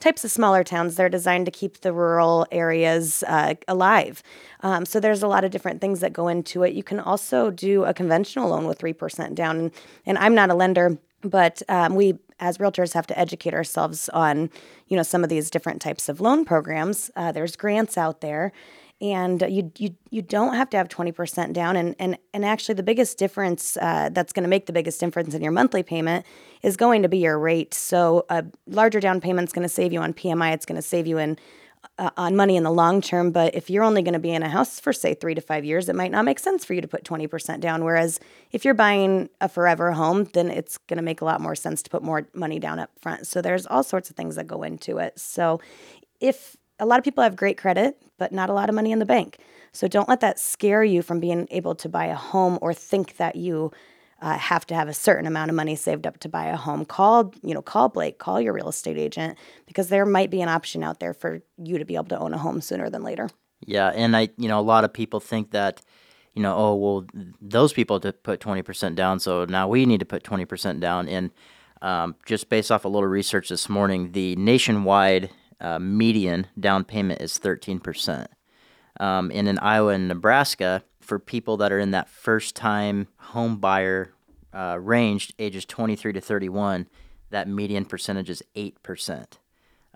types 0.00 0.24
of 0.24 0.32
smaller 0.32 0.64
towns. 0.64 0.96
They're 0.96 1.08
designed 1.08 1.46
to 1.46 1.52
keep 1.52 1.82
the 1.82 1.92
rural 1.92 2.48
areas 2.50 3.22
uh, 3.28 3.54
alive. 3.68 4.24
Um, 4.64 4.86
so 4.86 4.98
there's 4.98 5.22
a 5.22 5.28
lot 5.28 5.44
of 5.44 5.52
different 5.52 5.80
things 5.80 6.00
that 6.00 6.12
go 6.12 6.26
into 6.26 6.64
it. 6.64 6.74
You 6.74 6.82
can 6.82 6.98
also 6.98 7.52
do 7.52 7.84
a 7.84 7.94
conventional 7.94 8.48
loan 8.48 8.66
with 8.66 8.80
3% 8.80 9.36
down. 9.36 9.70
And, 10.04 10.18
I'm 10.18 10.34
not 10.34 10.50
a 10.50 10.54
lender 10.54 10.98
but 11.22 11.62
um, 11.68 11.94
we 11.94 12.18
as 12.40 12.58
realtors 12.58 12.94
have 12.94 13.06
to 13.06 13.18
educate 13.18 13.54
ourselves 13.54 14.08
on 14.10 14.50
you 14.86 14.96
know 14.96 15.02
some 15.02 15.22
of 15.22 15.30
these 15.30 15.50
different 15.50 15.80
types 15.80 16.08
of 16.08 16.20
loan 16.20 16.44
programs 16.44 17.10
uh, 17.16 17.32
there's 17.32 17.56
grants 17.56 17.98
out 17.98 18.20
there. 18.20 18.52
And 19.00 19.42
you 19.48 19.70
you 19.78 19.94
you 20.10 20.22
don't 20.22 20.54
have 20.54 20.70
to 20.70 20.76
have 20.76 20.88
20% 20.88 21.52
down. 21.52 21.76
And 21.76 21.94
and 22.00 22.18
and 22.34 22.44
actually 22.44 22.74
the 22.74 22.82
biggest 22.82 23.16
difference 23.16 23.76
uh, 23.76 24.08
that's 24.12 24.32
going 24.32 24.42
to 24.42 24.48
make 24.48 24.66
the 24.66 24.72
biggest 24.72 24.98
difference 24.98 25.34
in 25.34 25.42
your 25.42 25.52
monthly 25.52 25.84
payment 25.84 26.26
is 26.62 26.76
going 26.76 27.02
to 27.02 27.08
be 27.08 27.18
your 27.18 27.38
rate. 27.38 27.74
So 27.74 28.26
a 28.28 28.44
larger 28.66 28.98
down 28.98 29.20
payment 29.20 29.48
is 29.48 29.52
going 29.52 29.62
to 29.62 29.72
save 29.72 29.92
you 29.92 30.00
on 30.00 30.14
PMI 30.14 30.52
it's 30.52 30.66
going 30.66 30.76
to 30.76 30.82
save 30.82 31.06
you 31.06 31.18
in 31.18 31.38
uh, 31.98 32.10
on 32.16 32.36
money 32.36 32.56
in 32.56 32.62
the 32.62 32.70
long 32.70 33.00
term. 33.00 33.30
But 33.30 33.54
if 33.54 33.68
you're 33.68 33.82
only 33.82 34.02
going 34.02 34.14
to 34.14 34.18
be 34.18 34.32
in 34.32 34.42
a 34.42 34.48
house 34.48 34.78
for, 34.80 34.92
say, 34.92 35.14
three 35.14 35.34
to 35.34 35.40
five 35.40 35.64
years, 35.64 35.88
it 35.88 35.96
might 35.96 36.10
not 36.10 36.24
make 36.24 36.38
sense 36.38 36.64
for 36.64 36.74
you 36.74 36.80
to 36.80 36.88
put 36.88 37.04
20% 37.04 37.60
down. 37.60 37.84
Whereas 37.84 38.20
if 38.52 38.64
you're 38.64 38.74
buying 38.74 39.28
a 39.40 39.48
forever 39.48 39.92
home, 39.92 40.24
then 40.32 40.50
it's 40.50 40.78
going 40.78 40.98
to 40.98 41.02
make 41.02 41.20
a 41.20 41.24
lot 41.24 41.40
more 41.40 41.54
sense 41.54 41.82
to 41.82 41.90
put 41.90 42.02
more 42.02 42.26
money 42.34 42.58
down 42.58 42.78
up 42.78 42.90
front. 43.00 43.26
So 43.26 43.42
there's 43.42 43.66
all 43.66 43.82
sorts 43.82 44.10
of 44.10 44.16
things 44.16 44.36
that 44.36 44.46
go 44.46 44.62
into 44.62 44.98
it. 44.98 45.18
So 45.18 45.60
if 46.20 46.56
a 46.78 46.86
lot 46.86 46.98
of 46.98 47.04
people 47.04 47.24
have 47.24 47.36
great 47.36 47.58
credit, 47.58 48.00
but 48.18 48.32
not 48.32 48.50
a 48.50 48.52
lot 48.52 48.68
of 48.68 48.74
money 48.74 48.92
in 48.92 48.98
the 48.98 49.06
bank. 49.06 49.38
So 49.72 49.88
don't 49.88 50.08
let 50.08 50.20
that 50.20 50.38
scare 50.38 50.82
you 50.82 51.02
from 51.02 51.20
being 51.20 51.46
able 51.50 51.74
to 51.76 51.88
buy 51.88 52.06
a 52.06 52.14
home 52.14 52.58
or 52.62 52.72
think 52.72 53.16
that 53.16 53.36
you 53.36 53.72
uh, 54.20 54.36
have 54.36 54.66
to 54.66 54.74
have 54.74 54.88
a 54.88 54.94
certain 54.94 55.26
amount 55.26 55.50
of 55.50 55.54
money 55.54 55.76
saved 55.76 56.06
up 56.06 56.18
to 56.18 56.28
buy 56.28 56.46
a 56.46 56.56
home. 56.56 56.84
Call, 56.84 57.32
you 57.42 57.54
know, 57.54 57.62
call 57.62 57.88
Blake, 57.88 58.18
call 58.18 58.40
your 58.40 58.52
real 58.52 58.68
estate 58.68 58.98
agent 58.98 59.38
because 59.66 59.88
there 59.88 60.04
might 60.04 60.30
be 60.30 60.42
an 60.42 60.48
option 60.48 60.82
out 60.82 61.00
there 61.00 61.14
for 61.14 61.40
you 61.56 61.78
to 61.78 61.84
be 61.84 61.94
able 61.94 62.06
to 62.06 62.18
own 62.18 62.34
a 62.34 62.38
home 62.38 62.60
sooner 62.60 62.90
than 62.90 63.02
later. 63.02 63.30
Yeah, 63.66 63.88
and 63.88 64.16
I, 64.16 64.28
you 64.36 64.48
know, 64.48 64.58
a 64.58 64.62
lot 64.62 64.84
of 64.84 64.92
people 64.92 65.20
think 65.20 65.50
that, 65.50 65.82
you 66.34 66.42
know, 66.42 66.54
oh 66.56 66.74
well, 66.76 67.06
those 67.40 67.72
people 67.72 68.00
to 68.00 68.12
put 68.12 68.40
twenty 68.40 68.62
percent 68.62 68.96
down, 68.96 69.18
so 69.20 69.44
now 69.44 69.68
we 69.68 69.86
need 69.86 70.00
to 70.00 70.06
put 70.06 70.22
twenty 70.22 70.44
percent 70.44 70.80
down. 70.80 71.08
And 71.08 71.30
um, 71.82 72.14
just 72.26 72.48
based 72.48 72.70
off 72.70 72.84
a 72.84 72.88
little 72.88 73.08
research 73.08 73.48
this 73.48 73.68
morning, 73.68 74.12
the 74.12 74.36
nationwide 74.36 75.30
uh, 75.60 75.78
median 75.78 76.46
down 76.58 76.84
payment 76.84 77.20
is 77.20 77.38
thirteen 77.38 77.80
percent. 77.80 78.30
Um, 79.00 79.30
and 79.34 79.48
in 79.48 79.58
Iowa 79.60 79.92
and 79.92 80.08
Nebraska, 80.08 80.82
for 81.08 81.18
people 81.18 81.56
that 81.56 81.72
are 81.72 81.78
in 81.78 81.92
that 81.92 82.06
first 82.06 82.54
time 82.54 83.08
home 83.16 83.56
buyer 83.56 84.12
uh, 84.52 84.76
range, 84.78 85.32
ages 85.38 85.64
23 85.64 86.12
to 86.12 86.20
31, 86.20 86.86
that 87.30 87.48
median 87.48 87.86
percentage 87.86 88.28
is 88.28 88.42
8%, 88.54 89.24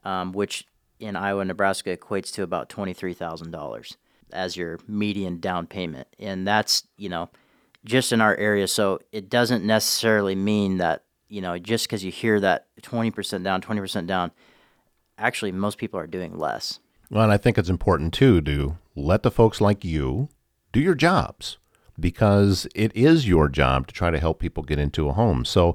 um, 0.05 0.33
which 0.33 0.67
in 0.99 1.15
Iowa 1.15 1.43
and 1.43 1.49
Nebraska 1.49 1.95
equates 1.95 2.33
to 2.33 2.43
about 2.43 2.71
$23,000 2.71 3.97
as 4.33 4.57
your 4.57 4.79
median 4.89 5.39
down 5.39 5.67
payment. 5.67 6.09
And 6.19 6.49
that's, 6.49 6.89
you 6.97 7.11
know, 7.11 7.29
just 7.85 8.13
in 8.13 8.23
our 8.23 8.35
area. 8.37 8.67
So 8.67 8.99
it 9.13 9.29
doesn't 9.29 9.65
necessarily 9.65 10.35
mean 10.35 10.79
that, 10.79 11.05
you 11.29 11.43
know, 11.43 11.59
just 11.59 11.87
because 11.87 12.03
you 12.03 12.11
hear 12.11 12.41
that 12.41 12.69
20% 12.81 13.45
down, 13.45 13.61
20% 13.61 14.07
down, 14.07 14.31
actually, 15.19 15.53
most 15.53 15.77
people 15.77 16.01
are 16.01 16.07
doing 16.07 16.39
less. 16.39 16.81
Well, 17.11 17.25
and 17.25 17.33
I 17.33 17.37
think 17.37 17.59
it's 17.59 17.69
important 17.69 18.15
too 18.15 18.41
to 18.41 18.79
let 18.97 19.23
the 19.23 19.31
folks 19.31 19.61
like 19.61 19.85
you 19.85 20.31
do 20.73 20.81
your 20.81 20.95
jobs 20.95 21.59
because 22.01 22.67
it 22.75 22.95
is 22.97 23.29
your 23.29 23.49
job 23.49 23.87
to 23.87 23.95
try 23.95 24.11
to 24.11 24.19
help 24.19 24.39
people 24.39 24.63
get 24.63 24.79
into 24.79 25.09
a 25.09 25.13
home. 25.13 25.45
So 25.45 25.75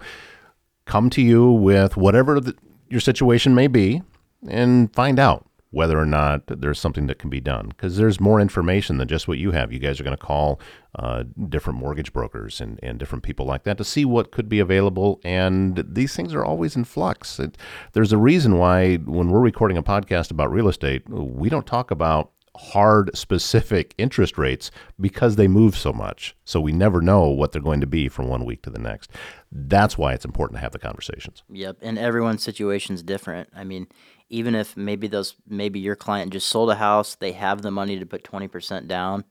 come 0.86 1.10
to 1.12 1.22
you 1.22 1.52
with 1.52 1.96
whatever 1.96 2.40
the, 2.40 2.56
your 2.90 3.00
situation 3.00 3.54
may 3.54 3.68
be 3.68 4.02
and 4.48 4.94
find 4.94 5.20
out 5.20 5.48
whether 5.72 6.00
or 6.00 6.06
not 6.06 6.44
there's 6.48 6.80
something 6.80 7.08
that 7.08 7.20
can 7.20 7.30
be 7.30 7.42
done 7.42 7.68
because 7.68 7.98
there's 7.98 8.20
more 8.20 8.40
information 8.40 8.98
than 8.98 9.08
just 9.08 9.28
what 9.28 9.38
you 9.38 9.52
have. 9.52 9.72
You 9.72 9.80
guys 9.80 10.00
are 10.00 10.04
going 10.04 10.16
to 10.16 10.24
call 10.24 10.62
uh, 10.96 11.24
different 11.50 11.78
mortgage 11.78 12.14
brokers 12.14 12.62
and, 12.62 12.80
and 12.82 12.98
different 12.98 13.24
people 13.24 13.46
like 13.46 13.64
that 13.64 13.78
to 13.78 13.84
see 13.84 14.06
what 14.06 14.32
could 14.32 14.48
be 14.48 14.60
available. 14.60 15.20
And 15.26 15.84
these 15.88 16.16
things 16.16 16.34
are 16.34 16.44
always 16.44 16.76
in 16.76 16.86
flux. 16.86 17.40
It, 17.40 17.58
there's 17.92 18.14
a 18.14 18.18
reason 18.18 18.58
why 18.58 18.96
when 18.96 19.30
we're 19.30 19.42
recording 19.42 19.78
a 19.78 19.84
podcast 19.84 20.32
about 20.32 20.52
real 20.52 20.70
estate, 20.70 21.08
we 21.10 21.50
don't 21.50 21.68
talk 21.68 21.92
about 21.92 22.32
hard 22.58 23.16
specific 23.16 23.94
interest 23.98 24.38
rates 24.38 24.72
because 25.00 25.36
they 25.36 25.48
move 25.48 25.78
so 25.78 25.94
much. 25.94 26.36
So 26.44 26.60
we 26.60 26.72
never 26.72 27.02
know 27.02 27.28
what 27.28 27.52
they're 27.52 27.62
going 27.62 27.82
to 27.82 27.88
be 27.88 28.10
from 28.10 28.28
one 28.28 28.46
week 28.46 28.64
to 28.64 28.70
the 28.70 28.80
next. 28.80 29.12
That's 29.52 29.98
why 29.98 30.14
it's 30.14 30.26
important 30.26 30.58
to 30.58 30.62
have 30.62 30.72
the 30.72 30.80
conversations. 30.80 31.44
Yep, 31.50 31.78
and 31.82 31.98
everyone's 31.98 32.44
situation 32.44 32.96
is 32.96 33.04
different. 33.04 33.50
I 33.56 33.64
mean, 33.64 33.88
even 34.30 34.56
if 34.56 34.76
maybe 34.76 35.08
those 35.08 35.36
maybe 35.48 35.80
your 35.80 35.96
client 35.96 36.34
just 36.34 36.50
sold 36.50 36.70
a 36.70 36.76
house, 36.76 37.16
they 37.16 37.32
have 37.34 37.62
the 37.62 37.72
money 37.72 37.98
to 38.00 38.06
put 38.06 38.24
20% 38.24 38.88
down 38.88 39.24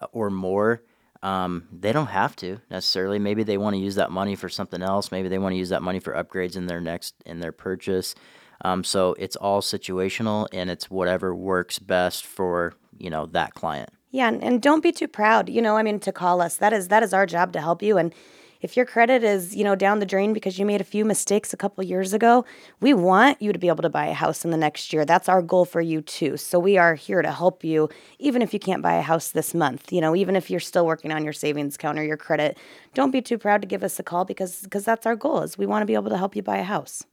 uh, 0.00 0.06
or 0.12 0.30
more. 0.30 0.82
Um, 1.22 1.68
they 1.70 1.92
don't 1.92 2.06
have 2.06 2.34
to 2.36 2.60
necessarily. 2.70 3.18
Maybe 3.18 3.42
they 3.42 3.58
want 3.58 3.74
to 3.74 3.80
use 3.80 3.96
that 3.96 4.10
money 4.10 4.34
for 4.36 4.48
something 4.48 4.82
else. 4.82 5.12
Maybe 5.12 5.28
they 5.28 5.38
want 5.38 5.52
to 5.52 5.58
use 5.58 5.68
that 5.68 5.82
money 5.82 6.00
for 6.00 6.14
upgrades 6.14 6.56
in 6.56 6.66
their 6.66 6.80
next 6.80 7.14
in 7.26 7.40
their 7.40 7.52
purchase. 7.52 8.14
Um, 8.62 8.84
so 8.84 9.14
it's 9.18 9.36
all 9.36 9.62
situational 9.62 10.48
and 10.52 10.70
it's 10.70 10.90
whatever 10.90 11.34
works 11.34 11.78
best 11.78 12.24
for, 12.24 12.74
you 12.98 13.10
know, 13.10 13.26
that 13.26 13.54
client. 13.54 13.90
Yeah, 14.10 14.28
and, 14.28 14.42
and 14.42 14.60
don't 14.60 14.82
be 14.82 14.92
too 14.92 15.08
proud. 15.08 15.48
You 15.48 15.62
know, 15.62 15.76
I 15.76 15.82
mean, 15.82 16.00
to 16.00 16.12
call 16.12 16.40
us 16.40 16.56
that 16.56 16.72
is 16.72 16.88
that 16.88 17.02
is 17.02 17.12
our 17.14 17.26
job 17.26 17.52
to 17.52 17.60
help 17.60 17.82
you. 17.82 17.96
And 17.96 18.12
if 18.60 18.76
your 18.76 18.84
credit 18.84 19.24
is, 19.24 19.56
you 19.56 19.64
know, 19.64 19.74
down 19.74 20.00
the 20.00 20.06
drain 20.06 20.32
because 20.32 20.58
you 20.58 20.66
made 20.66 20.80
a 20.80 20.84
few 20.84 21.04
mistakes 21.04 21.52
a 21.52 21.56
couple 21.56 21.82
years 21.82 22.12
ago, 22.12 22.44
we 22.80 22.92
want 22.92 23.40
you 23.40 23.52
to 23.52 23.58
be 23.58 23.68
able 23.68 23.82
to 23.82 23.88
buy 23.88 24.06
a 24.06 24.12
house 24.12 24.44
in 24.44 24.50
the 24.50 24.56
next 24.56 24.92
year. 24.92 25.04
That's 25.04 25.28
our 25.28 25.40
goal 25.40 25.64
for 25.64 25.80
you 25.80 26.02
too. 26.02 26.36
So 26.36 26.58
we 26.58 26.76
are 26.76 26.94
here 26.94 27.22
to 27.22 27.32
help 27.32 27.64
you 27.64 27.88
even 28.18 28.42
if 28.42 28.52
you 28.52 28.60
can't 28.60 28.82
buy 28.82 28.94
a 28.94 29.02
house 29.02 29.30
this 29.30 29.54
month. 29.54 29.92
You 29.92 30.00
know, 30.00 30.14
even 30.14 30.36
if 30.36 30.50
you're 30.50 30.60
still 30.60 30.84
working 30.84 31.10
on 31.12 31.24
your 31.24 31.32
savings 31.32 31.76
account 31.76 31.98
or 31.98 32.04
your 32.04 32.18
credit, 32.18 32.58
don't 32.94 33.10
be 33.10 33.22
too 33.22 33.38
proud 33.38 33.62
to 33.62 33.68
give 33.68 33.82
us 33.82 33.98
a 33.98 34.02
call 34.02 34.24
because 34.24 34.60
because 34.62 34.84
that's 34.84 35.06
our 35.06 35.16
goal 35.16 35.40
is 35.40 35.56
we 35.56 35.66
want 35.66 35.82
to 35.82 35.86
be 35.86 35.94
able 35.94 36.10
to 36.10 36.18
help 36.18 36.36
you 36.36 36.42
buy 36.42 36.58
a 36.58 36.64
house. 36.64 37.04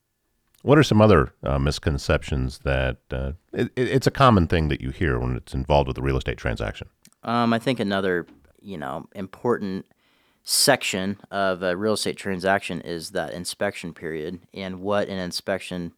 What 0.67 0.77
are 0.77 0.83
some 0.83 0.99
other 0.99 1.33
uh, 1.43 1.57
misconceptions 1.59 2.59
that 2.65 2.97
uh, 3.09 3.31
it, 3.53 3.71
it's 3.77 4.05
a 4.05 4.11
common 4.11 4.47
thing 4.47 4.67
that 4.67 4.81
you 4.81 4.89
hear 4.89 5.17
when 5.17 5.37
it's 5.37 5.53
involved 5.53 5.87
with 5.87 5.97
a 5.97 6.01
real 6.01 6.17
estate 6.17 6.37
transaction? 6.37 6.89
Um, 7.23 7.53
I 7.53 7.59
think 7.59 7.79
another, 7.79 8.27
you 8.59 8.77
know, 8.77 9.07
important 9.15 9.85
section 10.43 11.21
of 11.31 11.63
a 11.63 11.77
real 11.77 11.93
estate 11.93 12.17
transaction 12.17 12.81
is 12.81 13.11
that 13.11 13.31
inspection 13.31 13.93
period 13.93 14.41
and 14.53 14.81
what 14.81 15.07
an 15.07 15.17
inspection 15.17 15.93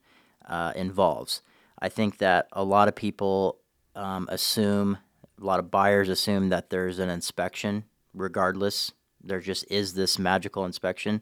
uh, 0.48 0.72
involves. 0.76 1.42
I 1.80 1.90
think 1.90 2.20
that 2.20 2.48
a 2.52 2.64
lot 2.64 2.88
of 2.88 2.94
people 2.94 3.58
um, 3.96 4.28
assume, 4.30 5.00
a 5.42 5.44
lot 5.44 5.58
of 5.58 5.72
buyers 5.72 6.10
assume 6.10 6.50
that 6.50 6.70
there's 6.70 7.00
an 7.00 7.10
inspection 7.10 7.86
regardless. 8.14 8.92
There 9.20 9.40
just 9.40 9.66
is 9.72 9.96
this 9.96 10.20
magical 10.20 10.64
inspection. 10.64 11.22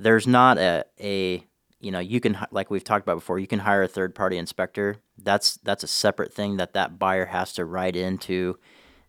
There's 0.00 0.26
not 0.26 0.58
a, 0.58 0.84
a 1.00 1.44
you 1.80 1.90
know 1.90 1.98
you 1.98 2.20
can 2.20 2.38
like 2.50 2.70
we've 2.70 2.84
talked 2.84 3.04
about 3.04 3.16
before 3.16 3.38
you 3.38 3.46
can 3.46 3.60
hire 3.60 3.82
a 3.82 3.88
third 3.88 4.14
party 4.14 4.36
inspector 4.36 4.96
that's 5.18 5.56
that's 5.58 5.84
a 5.84 5.88
separate 5.88 6.32
thing 6.32 6.56
that 6.56 6.72
that 6.72 6.98
buyer 6.98 7.26
has 7.26 7.52
to 7.52 7.64
write 7.64 7.96
into 7.96 8.58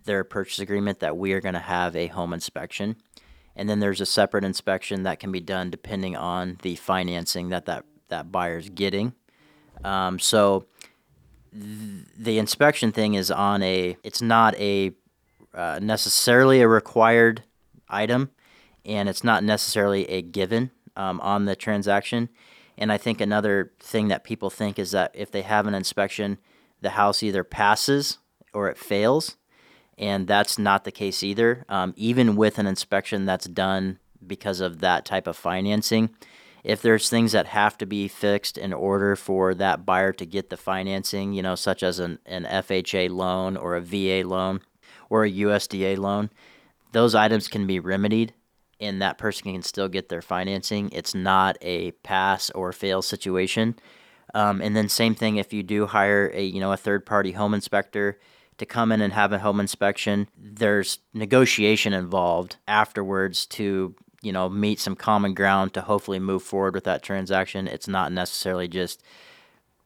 their 0.06 0.24
purchase 0.24 0.60
agreement 0.60 1.00
that 1.00 1.18
we 1.18 1.34
are 1.34 1.42
going 1.42 1.54
to 1.54 1.60
have 1.60 1.96
a 1.96 2.08
home 2.08 2.34
inspection 2.34 2.96
and 3.58 3.68
then 3.68 3.80
there's 3.80 4.00
a 4.00 4.06
separate 4.06 4.46
inspection 4.46 5.04
that 5.04 5.20
can 5.20 5.32
be 5.32 5.42
done 5.42 5.72
depending 5.72 6.16
on 6.16 6.60
the 6.62 6.76
financing 6.76 7.50
that 7.50 7.66
that, 7.66 7.86
that 8.08 8.32
buyer's 8.32 8.70
getting. 8.70 9.14
Um, 9.84 10.20
so 10.20 10.68
th- 11.52 12.06
the 12.16 12.38
inspection 12.38 12.92
thing 12.92 13.16
is 13.16 13.32
on 13.32 13.64
a, 13.64 13.98
it's 14.04 14.22
not 14.22 14.56
a 14.56 14.92
uh, 15.56 15.80
necessarily 15.82 16.62
a 16.62 16.68
required 16.68 17.44
item, 17.90 18.30
and 18.86 19.10
it's 19.10 19.24
not 19.24 19.44
necessarily 19.44 20.08
a 20.08 20.22
given 20.22 20.70
um, 20.96 21.20
on 21.22 21.46
the 21.46 21.56
transaction. 21.56 22.30
And 22.78 22.92
I 22.92 22.98
think 22.98 23.22
another 23.22 23.72
thing 23.80 24.08
that 24.10 24.24
people 24.24 24.50
think 24.50 24.78
is 24.78 24.92
that 24.92 25.12
if 25.14 25.32
they 25.32 25.42
have 25.42 25.68
an 25.68 25.74
inspection, 25.74 26.38
the 26.82 26.92
house 26.92 27.24
either 27.24 27.44
passes 27.44 28.20
or 28.54 28.70
it 28.70 28.78
fails 28.78 29.36
and 29.98 30.28
that's 30.28 30.60
not 30.60 30.84
the 30.84 30.92
case 30.92 31.24
either. 31.24 31.66
Um, 31.70 31.94
even 31.98 32.36
with 32.36 32.60
an 32.60 32.68
inspection 32.68 33.26
that's 33.26 33.48
done 33.48 34.00
because 34.26 34.60
of 34.60 34.80
that 34.80 35.06
type 35.06 35.28
of 35.28 35.36
financing, 35.36 36.12
if 36.64 36.82
there's 36.82 37.10
things 37.10 37.32
that 37.32 37.48
have 37.48 37.78
to 37.80 37.86
be 37.86 38.08
fixed 38.08 38.58
in 38.58 38.74
order 38.74 39.16
for 39.16 39.56
that 39.56 39.86
buyer 39.86 40.12
to 40.14 40.26
get 40.26 40.50
the 40.50 40.58
financing, 40.58 41.34
you 41.34 41.42
know, 41.42 41.56
such 41.56 41.82
as 41.82 42.00
an, 42.00 42.20
an 42.26 42.44
FHA 42.46 43.10
loan 43.10 43.58
or 43.58 43.76
a 43.76 43.82
VA 43.82 44.28
loan 44.28 44.62
or 45.10 45.24
a 45.24 45.32
USDA 45.32 45.98
loan, 45.98 46.30
those 46.92 47.16
items 47.16 47.48
can 47.48 47.66
be 47.66 47.80
remedied 47.80 48.34
and 48.80 49.02
that 49.02 49.18
person 49.18 49.52
can 49.52 49.62
still 49.62 49.88
get 49.88 50.10
their 50.10 50.22
financing. 50.22 50.90
It's 50.92 51.16
not 51.16 51.58
a 51.62 51.92
pass 51.92 52.50
or 52.52 52.72
fail 52.72 53.02
situation. 53.02 53.76
Um, 54.34 54.62
and 54.62 54.76
then 54.76 54.90
same 54.90 55.16
thing 55.16 55.38
if 55.38 55.54
you 55.54 55.64
do 55.64 55.88
hire 55.88 56.32
a 56.34 56.44
you 56.44 56.60
know 56.60 56.72
a 56.72 56.78
third 56.78 57.06
party 57.06 57.32
home 57.32 57.54
inspector 57.54 58.20
to 58.58 58.66
come 58.66 58.92
in 58.92 59.02
and 59.02 59.14
have 59.14 59.32
a 59.32 59.40
home 59.40 59.60
inspection. 59.60 60.28
There's 60.38 61.00
negotiation 61.14 61.94
involved 61.94 62.58
afterwards 62.68 63.46
to 63.48 63.96
you 64.22 64.32
know 64.32 64.50
meet 64.50 64.80
some 64.80 64.96
common 64.96 65.34
ground 65.34 65.74
to 65.74 65.82
hopefully 65.82 66.20
move 66.20 66.44
forward 66.44 66.74
with 66.74 66.84
that 66.84 67.04
transaction. 67.04 67.68
It's 67.68 67.88
not 67.88 68.12
necessarily 68.12 68.68
just 68.68 69.02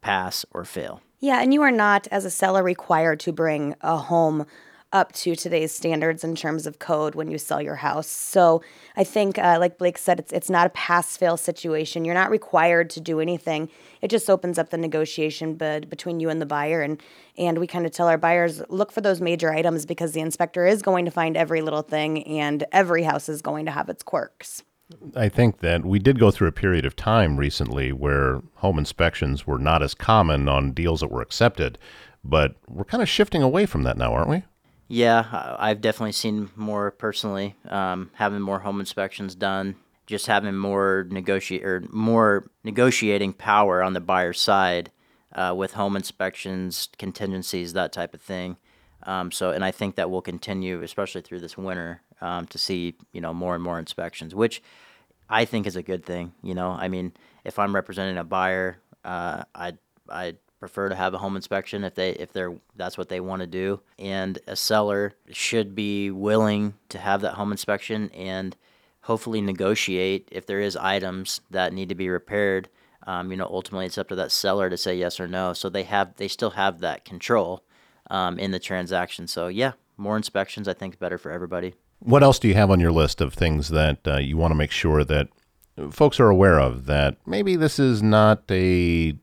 pass 0.02 0.46
or 0.52 0.66
fail. 0.66 1.02
Yeah, 1.20 1.40
and 1.42 1.54
you 1.54 1.62
are 1.62 1.72
not 1.72 2.08
as 2.08 2.26
a 2.26 2.32
seller 2.32 2.64
required 2.64 3.20
to 3.22 3.32
bring 3.32 3.76
a 3.82 3.98
home 3.98 4.48
up 4.94 5.12
to 5.14 5.36
today's 5.36 5.72
standards 5.72 6.24
in 6.24 6.36
terms 6.36 6.68
of 6.68 6.80
code 6.80 7.16
when 7.16 7.32
you 7.32 7.38
sell 7.38 7.62
your 7.62 7.76
house. 7.76 8.08
So 8.08 8.62
I 8.98 9.04
think, 9.04 9.38
uh, 9.38 9.58
like 9.60 9.78
Blake 9.78 9.98
said, 9.98 10.20
it's 10.20 10.32
it's 10.32 10.50
not 10.50 10.68
a 10.68 10.72
pass 10.72 11.16
fail 11.18 11.38
situation. 11.38 12.06
You're 12.06 12.16
not 12.16 12.30
required 12.30 12.90
to 12.92 13.00
do 13.00 13.20
anything. 13.20 13.70
It 14.02 14.10
just 14.10 14.30
opens 14.30 14.58
up 14.58 14.70
the 14.70 14.78
negotiation 14.78 15.56
bid 15.56 15.90
between 15.90 16.20
you 16.20 16.30
and 16.30 16.42
the 16.42 16.46
buyer, 16.46 16.82
and 16.82 17.02
and 17.38 17.58
we 17.58 17.68
kind 17.68 17.86
of 17.86 17.92
tell 17.92 18.08
our 18.08 18.18
buyers 18.18 18.62
look 18.70 18.92
for 18.92 19.02
those 19.02 19.22
major 19.22 19.54
items 19.54 19.86
because 19.86 20.12
the 20.12 20.22
inspector 20.22 20.66
is 20.66 20.82
going 20.82 21.06
to 21.06 21.12
find 21.12 21.38
every 21.38 21.62
little 21.62 21.84
thing, 21.84 22.24
and 22.28 22.66
every 22.72 23.04
house 23.04 23.30
is 23.30 23.42
going 23.42 23.66
to 23.66 23.72
have 23.72 23.90
its 23.90 24.04
quirks. 24.04 24.64
I 25.16 25.30
think 25.30 25.60
that 25.60 25.86
we 25.86 26.00
did 26.00 26.20
go 26.20 26.32
through 26.32 26.50
a 26.50 26.54
period 26.54 26.86
of 26.86 26.96
time 26.96 27.38
recently 27.38 27.94
where 27.94 28.42
home 28.56 28.78
inspections 28.78 29.48
were 29.48 29.58
not 29.58 29.82
as 29.82 29.94
common 29.94 30.50
on 30.50 30.74
deals 30.74 31.00
that 31.00 31.12
were 31.12 31.22
accepted, 31.22 31.78
but 32.24 32.56
we're 32.68 32.84
kind 32.84 33.02
of 33.02 33.10
shifting 33.10 33.42
away 33.42 33.66
from 33.66 33.84
that 33.84 33.98
now, 33.98 34.14
aren't 34.14 34.30
we? 34.30 34.44
Yeah, 34.92 35.56
I've 35.58 35.80
definitely 35.80 36.12
seen 36.12 36.50
more 36.58 36.92
personally, 36.92 37.56
um, 37.70 38.12
having 38.16 38.42
more 38.42 38.60
home 38.60 38.82
inspections 38.82 39.36
done, 39.36 39.78
just 40.06 40.28
having 40.28 40.58
more 40.58 41.08
negotiate 41.10 41.64
or 41.64 41.82
more 41.92 42.52
negotiating 42.66 43.32
power 43.32 43.82
on 43.82 43.94
the 43.94 44.02
buyer's 44.02 44.42
side 44.42 44.92
uh, 45.34 45.54
with 45.56 45.72
home 45.76 45.96
inspections, 45.96 46.90
contingencies, 46.98 47.72
that 47.72 47.94
type 47.94 48.14
of 48.14 48.20
thing. 48.20 48.58
Um, 49.04 49.32
so, 49.32 49.52
and 49.52 49.64
I 49.64 49.72
think 49.72 49.96
that 49.96 50.12
will 50.12 50.22
continue, 50.22 50.82
especially 50.82 51.22
through 51.22 51.40
this 51.40 51.58
winter, 51.58 52.02
um, 52.20 52.46
to 52.48 52.58
see 52.58 52.96
you 53.14 53.22
know 53.22 53.34
more 53.34 53.56
and 53.56 53.64
more 53.64 53.80
inspections, 53.80 54.36
which 54.36 54.62
I 55.30 55.46
think 55.46 55.68
is 55.68 55.78
a 55.78 55.84
good 55.84 56.06
thing. 56.06 56.34
You 56.44 56.54
know, 56.54 56.72
I 56.72 56.90
mean, 56.90 57.14
if 57.46 57.60
I'm 57.60 57.74
representing 57.74 58.18
a 58.18 58.26
buyer, 58.26 58.78
uh, 59.06 59.46
I 59.56 59.72
I 60.10 60.36
prefer 60.62 60.88
to 60.88 60.96
have 60.96 61.14
a 61.14 61.18
home 61.18 61.36
inspection 61.36 61.84
if 61.84 61.96
they 61.96 62.12
if 62.12 62.32
they're 62.32 62.54
that's 62.78 62.98
what 62.98 63.10
they 63.10 63.20
want 63.20 63.42
to 63.42 63.48
do. 63.48 63.82
And 64.00 64.40
a 64.48 64.56
seller 64.56 65.14
should 65.32 65.76
be 65.76 66.12
willing 66.12 66.76
to 66.90 67.00
have 67.00 67.22
that 67.22 67.34
home 67.34 67.52
inspection 67.52 68.10
and 68.12 68.56
hopefully 69.02 69.42
negotiate 69.42 70.30
if 70.32 70.46
there 70.46 70.62
is 70.62 70.78
items 70.78 71.42
that 71.50 71.74
need 71.74 71.90
to 71.90 71.96
be 71.96 72.08
repaired. 72.08 72.70
Um, 73.08 73.32
you 73.32 73.38
know 73.38 73.50
ultimately 73.52 73.88
it's 73.88 73.98
up 73.98 74.08
to 74.10 74.16
that 74.16 74.32
seller 74.32 74.70
to 74.70 74.78
say 74.78 74.96
yes 74.96 75.20
or 75.20 75.28
no. 75.28 75.52
So 75.52 75.68
they 75.68 75.84
have 75.84 76.16
they 76.16 76.30
still 76.30 76.52
have 76.52 76.80
that 76.80 77.04
control 77.04 77.64
um, 78.12 78.38
in 78.40 78.52
the 78.52 78.60
transaction. 78.60 79.28
So 79.28 79.48
yeah 79.48 79.74
more 79.98 80.18
inspections 80.18 80.68
i 80.68 80.74
think 80.74 80.98
better 81.00 81.18
for 81.18 81.32
everybody. 81.32 81.74
What 82.00 82.24
else 82.24 82.40
do 82.40 82.48
you 82.48 82.56
have 82.56 82.72
on 82.72 82.80
your 82.80 82.92
list 82.92 83.22
of 83.22 83.34
things 83.34 83.70
that 83.70 84.08
uh, 84.08 84.18
you 84.18 84.38
want 84.38 84.52
to 84.52 84.56
make 84.56 84.72
sure 84.72 85.04
that 85.04 85.28
folks 85.90 86.20
are 86.20 86.30
aware 86.30 86.60
of 86.60 86.86
that 86.86 87.18
maybe 87.26 87.56
this 87.56 87.80
is 87.80 88.04
not 88.04 88.44
a 88.50 89.14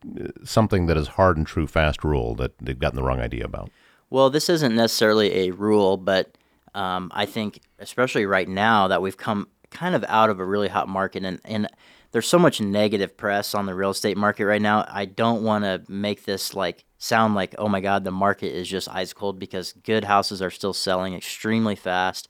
something 0.45 0.87
that 0.87 0.97
is 0.97 1.09
hard 1.09 1.37
and 1.37 1.47
true 1.47 1.67
fast 1.67 2.05
rule 2.05 2.35
that 2.35 2.53
they've 2.59 2.79
gotten 2.79 2.97
the 2.97 3.03
wrong 3.03 3.21
idea 3.21 3.45
about. 3.45 3.71
Well 4.11 4.31
this 4.31 4.49
isn't 4.49 4.75
necessarily 4.75 5.49
a 5.49 5.51
rule 5.53 5.97
but 5.97 6.37
um, 6.75 7.11
i 7.15 7.27
think 7.27 7.61
especially 7.79 8.27
right 8.27 8.49
now 8.49 8.89
that 8.89 9.03
we've 9.03 9.17
come 9.17 9.49
kind 9.71 9.95
of 9.95 10.05
out 10.09 10.31
of 10.31 10.41
a 10.41 10.45
really 10.45 10.69
hot 10.69 10.89
market 10.89 11.25
and, 11.25 11.41
and 11.45 11.69
there's 12.11 12.27
so 12.27 12.39
much 12.39 12.61
negative 12.61 13.17
press 13.17 13.55
on 13.55 13.67
the 13.67 13.75
real 13.75 13.91
estate 13.91 14.17
market 14.17 14.47
right 14.47 14.63
now 14.63 14.85
i 14.89 15.05
don't 15.05 15.43
want 15.43 15.65
to 15.65 15.83
make 15.91 16.25
this 16.25 16.55
like 16.55 16.85
sound 16.99 17.35
like 17.35 17.55
oh 17.59 17.69
my 17.69 17.81
god 17.81 18.05
the 18.05 18.11
market 18.11 18.55
is 18.55 18.69
just 18.69 18.89
ice 18.89 19.13
cold 19.13 19.39
because 19.39 19.73
good 19.85 20.05
houses 20.05 20.43
are 20.43 20.51
still 20.51 20.73
selling 20.73 21.15
extremely 21.15 21.77
fast. 21.77 22.29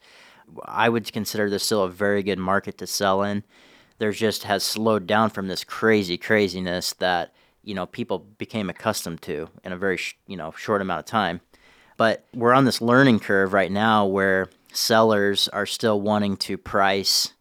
I 0.65 0.89
would 0.89 1.13
consider 1.13 1.51
this 1.51 1.65
still 1.65 1.83
a 1.83 1.91
very 1.91 2.23
good 2.23 2.39
market 2.39 2.79
to 2.79 2.87
sell 2.87 3.23
in 3.23 3.45
there's 3.99 4.19
just 4.19 4.45
has 4.45 4.63
slowed 4.63 5.07
down 5.07 5.31
from 5.31 5.49
this 5.49 5.65
crazy 5.65 6.17
craziness 6.17 6.93
that 6.95 7.35
you 7.63 7.75
know 7.75 7.87
people 7.87 8.19
became 8.19 8.71
accustomed 8.71 9.23
to 9.23 9.49
in 9.65 9.73
a 9.73 9.77
very 9.77 9.97
sh- 9.97 10.17
you 10.27 10.37
know 10.37 10.53
short 10.53 10.81
amount 10.81 11.01
of 11.01 11.07
time. 11.07 11.41
But 11.97 12.25
we're 12.33 12.55
on 12.55 12.65
this 12.65 12.81
learning 12.81 13.21
curve 13.21 13.53
right 13.53 13.73
now 13.73 14.07
where 14.07 14.49
sellers 14.73 15.49
are 15.49 15.67
still 15.67 16.01
wanting 16.01 16.37
to 16.37 16.57
price 16.57 17.33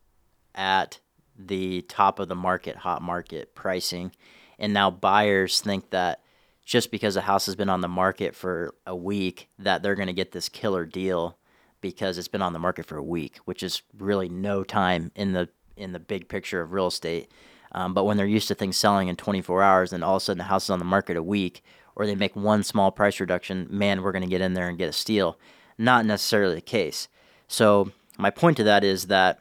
at 0.56 1.00
the 1.38 1.84
top 1.84 2.18
of 2.20 2.28
the 2.28 2.36
market, 2.36 2.76
hot 2.76 3.04
market 3.04 3.54
pricing, 3.54 4.12
and 4.58 4.74
now 4.74 4.90
buyers 4.90 5.62
think 5.62 5.92
that 5.92 6.22
just 6.66 6.92
because 6.92 7.16
a 7.16 7.22
house 7.22 7.46
has 7.46 7.56
been 7.56 7.70
on 7.70 7.82
the 7.82 7.88
market 7.88 8.36
for 8.36 8.74
a 8.86 8.96
week 8.96 9.48
that 9.60 9.82
they're 9.82 9.96
going 9.96 10.08
to 10.08 10.14
get 10.14 10.32
this 10.34 10.50
killer 10.50 10.86
deal 10.86 11.38
because 11.80 12.18
it's 12.18 12.28
been 12.28 12.42
on 12.42 12.54
the 12.54 12.60
market 12.60 12.86
for 12.86 12.98
a 12.98 13.04
week, 13.04 13.38
which 13.46 13.64
is 13.64 13.84
really 13.98 14.28
no 14.28 14.64
time 14.64 15.12
in 15.16 15.32
the 15.32 15.48
in 15.77 15.91
the 15.91 16.00
big 16.00 16.27
picture 16.27 16.62
of 16.62 16.74
real 16.74 16.88
estate. 16.88 17.31
Um, 17.72 17.93
but 17.93 18.05
when 18.05 18.17
they're 18.17 18.25
used 18.25 18.48
to 18.48 18.55
things 18.55 18.77
selling 18.77 19.07
in 19.07 19.15
24 19.15 19.62
hours 19.62 19.93
and 19.93 20.03
all 20.03 20.15
of 20.15 20.22
a 20.22 20.25
sudden 20.25 20.39
the 20.39 20.46
house 20.46 20.65
is 20.65 20.69
on 20.69 20.79
the 20.79 20.86
market 20.86 21.17
a 21.17 21.24
week, 21.24 21.63
or 21.96 22.05
they 22.05 22.15
make 22.15 22.36
one 22.36 22.63
small 22.63 22.91
price 22.91 23.19
reduction, 23.19 23.67
man, 23.69 24.01
we're 24.01 24.12
going 24.12 24.24
to 24.24 24.29
get 24.29 24.41
in 24.41 24.53
there 24.53 24.69
and 24.69 24.77
get 24.77 24.89
a 24.89 24.93
steal. 24.93 25.38
Not 25.77 26.05
necessarily 26.05 26.55
the 26.55 26.62
case. 26.62 27.07
So 27.48 27.91
my 28.17 28.29
point 28.29 28.57
to 28.57 28.63
that 28.63 28.84
is 28.84 29.07
that 29.07 29.39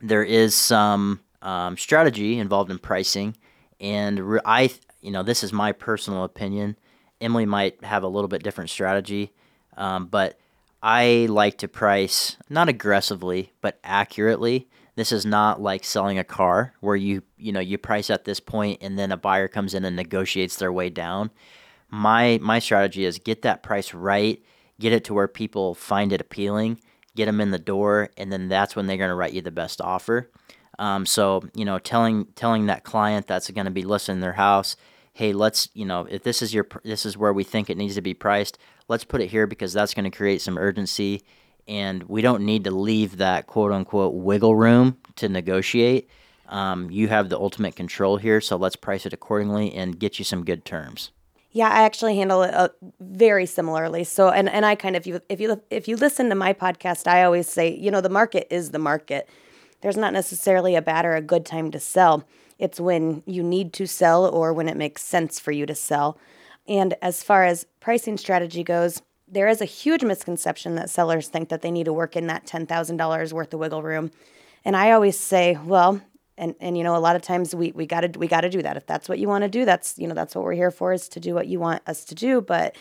there 0.00 0.22
is 0.22 0.54
some 0.54 1.20
um, 1.40 1.76
strategy 1.76 2.38
involved 2.38 2.70
in 2.70 2.78
pricing, 2.78 3.36
and 3.80 4.18
re- 4.20 4.40
I, 4.44 4.70
you 5.00 5.10
know, 5.10 5.22
this 5.22 5.42
is 5.42 5.52
my 5.52 5.72
personal 5.72 6.24
opinion. 6.24 6.76
Emily 7.20 7.46
might 7.46 7.82
have 7.84 8.02
a 8.02 8.08
little 8.08 8.28
bit 8.28 8.42
different 8.42 8.70
strategy, 8.70 9.32
um, 9.76 10.06
but 10.06 10.38
I 10.82 11.26
like 11.30 11.58
to 11.58 11.68
price 11.68 12.36
not 12.50 12.68
aggressively 12.68 13.52
but 13.60 13.78
accurately 13.84 14.68
This 14.94 15.12
is 15.12 15.24
not 15.24 15.60
like 15.60 15.84
selling 15.84 16.18
a 16.18 16.24
car 16.24 16.74
where 16.80 16.96
you 16.96 17.22
you 17.38 17.52
know 17.52 17.60
you 17.60 17.78
price 17.78 18.10
at 18.10 18.24
this 18.24 18.40
point 18.40 18.78
and 18.82 18.98
then 18.98 19.12
a 19.12 19.16
buyer 19.16 19.48
comes 19.48 19.74
in 19.74 19.84
and 19.84 19.96
negotiates 19.96 20.56
their 20.56 20.72
way 20.72 20.90
down. 20.90 21.30
My 21.90 22.38
my 22.42 22.58
strategy 22.58 23.04
is 23.04 23.18
get 23.18 23.42
that 23.42 23.62
price 23.62 23.94
right, 23.94 24.42
get 24.78 24.92
it 24.92 25.04
to 25.04 25.14
where 25.14 25.28
people 25.28 25.74
find 25.74 26.12
it 26.12 26.20
appealing, 26.20 26.80
get 27.16 27.26
them 27.26 27.40
in 27.40 27.50
the 27.50 27.58
door, 27.58 28.10
and 28.16 28.32
then 28.32 28.48
that's 28.48 28.76
when 28.76 28.86
they're 28.86 28.96
going 28.96 29.08
to 29.08 29.14
write 29.14 29.32
you 29.32 29.40
the 29.40 29.50
best 29.50 29.80
offer. 29.80 30.30
Um, 30.78 31.06
so 31.06 31.42
you 31.54 31.64
know, 31.64 31.78
telling 31.78 32.26
telling 32.34 32.66
that 32.66 32.84
client 32.84 33.26
that's 33.26 33.50
going 33.50 33.66
to 33.66 33.70
be 33.70 33.84
listing 33.84 34.20
their 34.20 34.32
house, 34.32 34.76
hey, 35.12 35.32
let's 35.32 35.68
you 35.74 35.84
know, 35.84 36.06
if 36.10 36.22
this 36.22 36.42
is 36.42 36.52
your 36.52 36.66
this 36.84 37.06
is 37.06 37.16
where 37.16 37.32
we 37.32 37.44
think 37.44 37.70
it 37.70 37.76
needs 37.76 37.94
to 37.94 38.02
be 38.02 38.14
priced, 38.14 38.58
let's 38.88 39.04
put 39.04 39.20
it 39.20 39.30
here 39.30 39.46
because 39.46 39.72
that's 39.72 39.94
going 39.94 40.10
to 40.10 40.16
create 40.16 40.40
some 40.40 40.58
urgency, 40.58 41.22
and 41.68 42.02
we 42.04 42.22
don't 42.22 42.44
need 42.44 42.64
to 42.64 42.70
leave 42.70 43.18
that 43.18 43.46
quote 43.46 43.72
unquote 43.72 44.14
wiggle 44.14 44.54
room 44.54 44.98
to 45.16 45.28
negotiate. 45.28 46.08
Um, 46.48 46.90
you 46.90 47.08
have 47.08 47.28
the 47.28 47.38
ultimate 47.38 47.76
control 47.76 48.18
here, 48.18 48.40
so 48.40 48.56
let's 48.56 48.76
price 48.76 49.06
it 49.06 49.12
accordingly 49.12 49.72
and 49.72 49.98
get 49.98 50.18
you 50.18 50.24
some 50.24 50.44
good 50.44 50.64
terms. 50.64 51.10
Yeah, 51.50 51.68
I 51.68 51.82
actually 51.82 52.16
handle 52.16 52.42
it 52.42 52.54
uh, 52.54 52.70
very 53.00 53.46
similarly. 53.46 54.04
So, 54.04 54.30
and 54.30 54.48
and 54.48 54.64
I 54.64 54.74
kind 54.74 54.96
of 54.96 55.00
if 55.00 55.06
you 55.06 55.20
if 55.28 55.40
you 55.40 55.62
if 55.70 55.86
you 55.86 55.96
listen 55.96 56.28
to 56.30 56.34
my 56.34 56.52
podcast, 56.52 57.06
I 57.06 57.24
always 57.24 57.46
say, 57.46 57.74
you 57.74 57.90
know, 57.90 58.00
the 58.00 58.08
market 58.08 58.48
is 58.50 58.70
the 58.70 58.78
market. 58.78 59.28
There's 59.82 59.96
not 59.96 60.12
necessarily 60.12 60.76
a 60.76 60.82
bad 60.82 61.04
or 61.04 61.14
a 61.14 61.20
good 61.20 61.44
time 61.44 61.70
to 61.72 61.80
sell. 61.80 62.24
It's 62.58 62.80
when 62.80 63.22
you 63.26 63.42
need 63.42 63.72
to 63.74 63.86
sell 63.86 64.26
or 64.26 64.52
when 64.52 64.68
it 64.68 64.76
makes 64.76 65.02
sense 65.02 65.40
for 65.40 65.52
you 65.52 65.66
to 65.66 65.74
sell. 65.74 66.18
And 66.68 66.94
as 67.02 67.22
far 67.22 67.44
as 67.44 67.66
pricing 67.80 68.16
strategy 68.16 68.62
goes, 68.62 69.02
there 69.32 69.48
is 69.48 69.60
a 69.62 69.64
huge 69.64 70.04
misconception 70.04 70.74
that 70.76 70.90
sellers 70.90 71.26
think 71.26 71.48
that 71.48 71.62
they 71.62 71.70
need 71.70 71.84
to 71.84 71.92
work 71.92 72.16
in 72.16 72.26
that 72.28 72.46
$10,000 72.46 73.32
worth 73.32 73.54
of 73.54 73.58
wiggle 73.58 73.82
room. 73.82 74.10
And 74.64 74.76
I 74.76 74.92
always 74.92 75.18
say, 75.18 75.58
well, 75.64 76.00
and 76.38 76.54
and 76.60 76.78
you 76.78 76.84
know 76.84 76.96
a 76.96 76.98
lot 76.98 77.14
of 77.14 77.22
times 77.22 77.54
we 77.54 77.72
we 77.72 77.86
got 77.86 78.00
to 78.00 78.18
we 78.18 78.26
got 78.26 78.40
to 78.40 78.50
do 78.50 78.62
that. 78.62 78.76
If 78.76 78.86
that's 78.86 79.08
what 79.08 79.18
you 79.18 79.28
want 79.28 79.42
to 79.42 79.48
do 79.48 79.64
that's 79.64 79.98
you 79.98 80.08
know 80.08 80.14
that's 80.14 80.34
what 80.34 80.44
we're 80.44 80.54
here 80.54 80.70
for 80.70 80.92
is 80.92 81.08
to 81.10 81.20
do 81.20 81.34
what 81.34 81.46
you 81.46 81.60
want 81.60 81.82
us 81.86 82.04
to 82.06 82.14
do. 82.14 82.40
But 82.40 82.74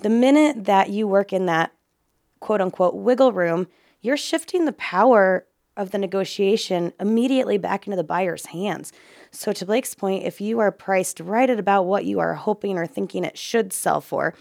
the 0.00 0.10
minute 0.10 0.64
that 0.64 0.90
you 0.90 1.06
work 1.06 1.32
in 1.32 1.46
that 1.46 1.72
quote 2.40 2.60
unquote 2.60 2.94
wiggle 2.94 3.32
room 3.32 3.68
you're 4.02 4.16
shifting 4.16 4.64
the 4.64 4.72
power 4.72 5.46
of 5.76 5.92
the 5.92 5.98
negotiation 5.98 6.92
immediately 6.98 7.58
back 7.58 7.86
into 7.86 7.96
the 7.96 8.04
buyer's 8.04 8.46
hands. 8.46 8.92
So 9.30 9.52
to 9.52 9.64
Blake's 9.64 9.94
point 9.94 10.24
if 10.24 10.40
you 10.40 10.58
are 10.58 10.72
priced 10.72 11.20
right 11.20 11.48
at 11.48 11.60
about 11.60 11.84
what 11.84 12.04
you 12.04 12.18
are 12.18 12.34
hoping 12.34 12.76
or 12.76 12.86
thinking 12.86 13.24
it 13.24 13.38
should 13.38 13.72
sell 13.72 14.00
for 14.00 14.34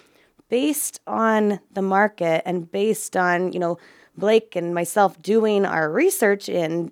based 0.50 1.00
on 1.08 1.60
the 1.72 1.82
market 1.82 2.41
and 2.46 2.72
based 2.72 3.15
on 3.15 3.53
you 3.53 3.60
know 3.60 3.77
Blake 4.18 4.56
and 4.56 4.74
myself 4.74 5.22
doing 5.22 5.65
our 5.65 5.89
research 5.91 6.50
in 6.50 6.91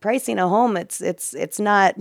pricing 0.00 0.38
a 0.38 0.48
home, 0.48 0.76
it's 0.76 1.00
it's 1.00 1.34
it's 1.34 1.60
not 1.60 1.94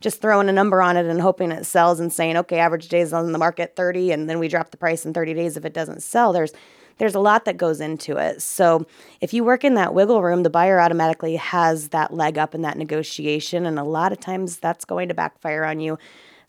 just 0.00 0.20
throwing 0.20 0.48
a 0.48 0.52
number 0.52 0.82
on 0.82 0.96
it 0.96 1.06
and 1.06 1.20
hoping 1.20 1.50
it 1.50 1.64
sells 1.64 1.98
and 1.98 2.12
saying, 2.12 2.36
okay, 2.36 2.58
average 2.58 2.88
days 2.88 3.12
on 3.12 3.32
the 3.32 3.38
market 3.38 3.74
30, 3.74 4.12
and 4.12 4.28
then 4.28 4.38
we 4.38 4.46
drop 4.46 4.70
the 4.70 4.76
price 4.76 5.06
in 5.06 5.14
30 5.14 5.32
days 5.32 5.56
if 5.56 5.64
it 5.64 5.72
doesn't 5.72 6.02
sell. 6.02 6.32
There's 6.32 6.52
there's 6.98 7.14
a 7.14 7.20
lot 7.20 7.44
that 7.44 7.58
goes 7.58 7.80
into 7.80 8.16
it. 8.16 8.40
So 8.40 8.86
if 9.20 9.34
you 9.34 9.44
work 9.44 9.64
in 9.64 9.74
that 9.74 9.92
wiggle 9.92 10.22
room, 10.22 10.42
the 10.42 10.50
buyer 10.50 10.80
automatically 10.80 11.36
has 11.36 11.88
that 11.90 12.14
leg 12.14 12.38
up 12.38 12.54
in 12.54 12.62
that 12.62 12.78
negotiation, 12.78 13.66
and 13.66 13.78
a 13.78 13.84
lot 13.84 14.12
of 14.12 14.20
times 14.20 14.58
that's 14.58 14.84
going 14.84 15.08
to 15.08 15.14
backfire 15.14 15.64
on 15.64 15.80
you. 15.80 15.98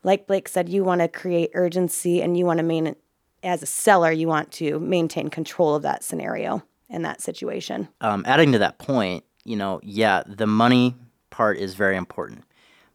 Like 0.04 0.28
Blake 0.28 0.48
said, 0.48 0.70
you 0.70 0.84
want 0.84 1.02
to 1.02 1.08
create 1.08 1.52
urgency, 1.54 2.22
and 2.22 2.38
you 2.38 2.46
want 2.46 2.60
to 2.60 2.64
maintain, 2.64 2.96
as 3.44 3.62
a 3.64 3.68
seller, 3.68 4.12
you 4.12 4.28
want 4.28 4.52
to 4.54 4.80
maintain 4.80 5.30
control 5.30 5.76
of 5.76 5.84
that 5.84 6.04
scenario 6.04 6.64
and 6.90 7.06
that 7.06 7.22
situation. 7.22 7.88
Um, 8.02 8.24
adding 8.28 8.52
to 8.54 8.60
that 8.60 8.78
point, 8.78 9.24
you 9.44 9.56
know, 9.56 9.80
yeah, 9.84 10.24
the 10.26 10.48
money 10.48 10.96
part 11.30 11.58
is 11.58 11.76
very 11.76 11.96
important. 11.96 12.44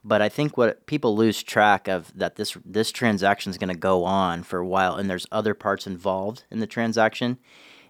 But 0.04 0.20
I 0.20 0.28
think 0.28 0.56
what 0.56 0.86
people 0.86 1.16
lose 1.16 1.42
track 1.42 1.86
of 1.86 2.12
that 2.16 2.34
this 2.34 2.56
this 2.64 2.90
transaction 2.90 3.50
is 3.50 3.58
going 3.58 3.68
to 3.68 3.78
go 3.78 4.04
on 4.04 4.42
for 4.42 4.58
a 4.58 4.66
while, 4.66 4.96
and 4.96 5.08
there's 5.08 5.26
other 5.30 5.54
parts 5.54 5.86
involved 5.86 6.44
in 6.50 6.58
the 6.58 6.66
transaction, 6.66 7.38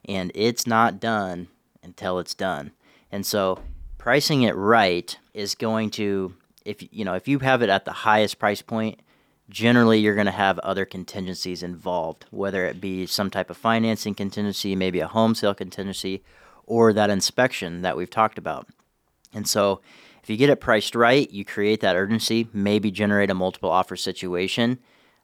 and 0.05 0.31
it's 0.35 0.67
not 0.67 1.01
done 1.01 1.49
until 1.83 2.19
it's 2.19 2.35
done. 2.35 2.73
And 3.11 3.25
so 3.25 3.61
pricing 3.97 4.43
it 4.43 4.55
right 4.55 5.17
is 5.33 5.55
going 5.55 5.91
to 5.91 6.35
if 6.67 6.83
you 6.93 7.05
know 7.05 7.15
if 7.15 7.29
you 7.29 7.38
have 7.38 7.62
it 7.62 7.71
at 7.71 7.87
the 7.87 7.93
highest 7.93 8.38
price 8.38 8.61
point, 8.61 9.01
generally 9.53 9.99
you're 9.99 10.15
going 10.15 10.27
to 10.27 10.33
have 10.33 10.59
other 10.61 10.85
contingencies 10.85 11.62
involved, 11.62 12.25
whether 12.31 12.65
it 12.65 12.81
be 12.81 13.07
some 13.07 13.31
type 13.31 13.51
of 13.51 13.57
financing 13.57 14.15
contingency, 14.15 14.75
maybe 14.75 14.99
a 14.99 15.07
home 15.07 15.35
sale 15.35 15.55
contingency, 15.55 16.25
or 16.65 16.93
that 16.93 17.11
inspection 17.11 17.83
that 17.83 17.97
we've 17.97 18.11
talked 18.11 18.38
about. 18.38 18.67
And 19.35 19.47
so, 19.47 19.81
if 20.23 20.31
you 20.31 20.37
get 20.37 20.51
it 20.51 20.61
priced 20.61 20.95
right, 20.95 21.31
you 21.31 21.45
create 21.45 21.81
that 21.81 21.97
urgency, 21.97 22.49
maybe 22.53 22.91
generate 22.91 23.31
a 23.31 23.35
multiple 23.35 23.71
offer 23.71 23.97
situation. 23.97 24.79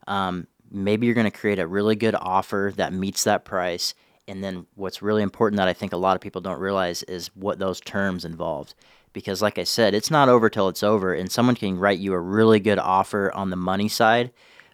Um, 0.09 0.49
maybe 0.71 1.07
you're 1.07 1.15
going 1.15 1.31
to 1.31 1.31
create 1.31 1.61
a 1.61 1.67
really 1.67 1.95
good 1.95 2.17
offer 2.17 2.73
that 2.77 2.93
meets 2.93 3.25
that 3.25 3.45
price. 3.45 3.95
And 4.27 4.45
then, 4.45 4.67
what's 4.75 5.01
really 5.01 5.23
important 5.23 5.59
that 5.59 5.69
I 5.69 5.73
think 5.73 5.93
a 5.93 5.97
lot 5.97 6.17
of 6.17 6.21
people 6.21 6.41
don't 6.41 6.61
realize 6.61 7.03
is 7.05 7.29
what 7.35 7.59
those 7.59 7.81
terms 7.81 8.25
involved. 8.25 8.75
Because, 9.13 9.43
like 9.43 9.59
I 9.59 9.65
said, 9.65 9.95
it's 9.95 10.11
not 10.11 10.29
over 10.29 10.51
till 10.51 10.69
it's 10.69 10.83
over, 10.83 11.15
and 11.15 11.31
someone 11.31 11.57
can 11.57 11.79
write 11.79 11.99
you 11.99 12.13
a 12.13 12.21
really 12.21 12.61
good 12.61 12.79
offer 12.79 13.33
on 13.33 13.51
the 13.51 13.57
money 13.57 13.89
side, 13.89 14.31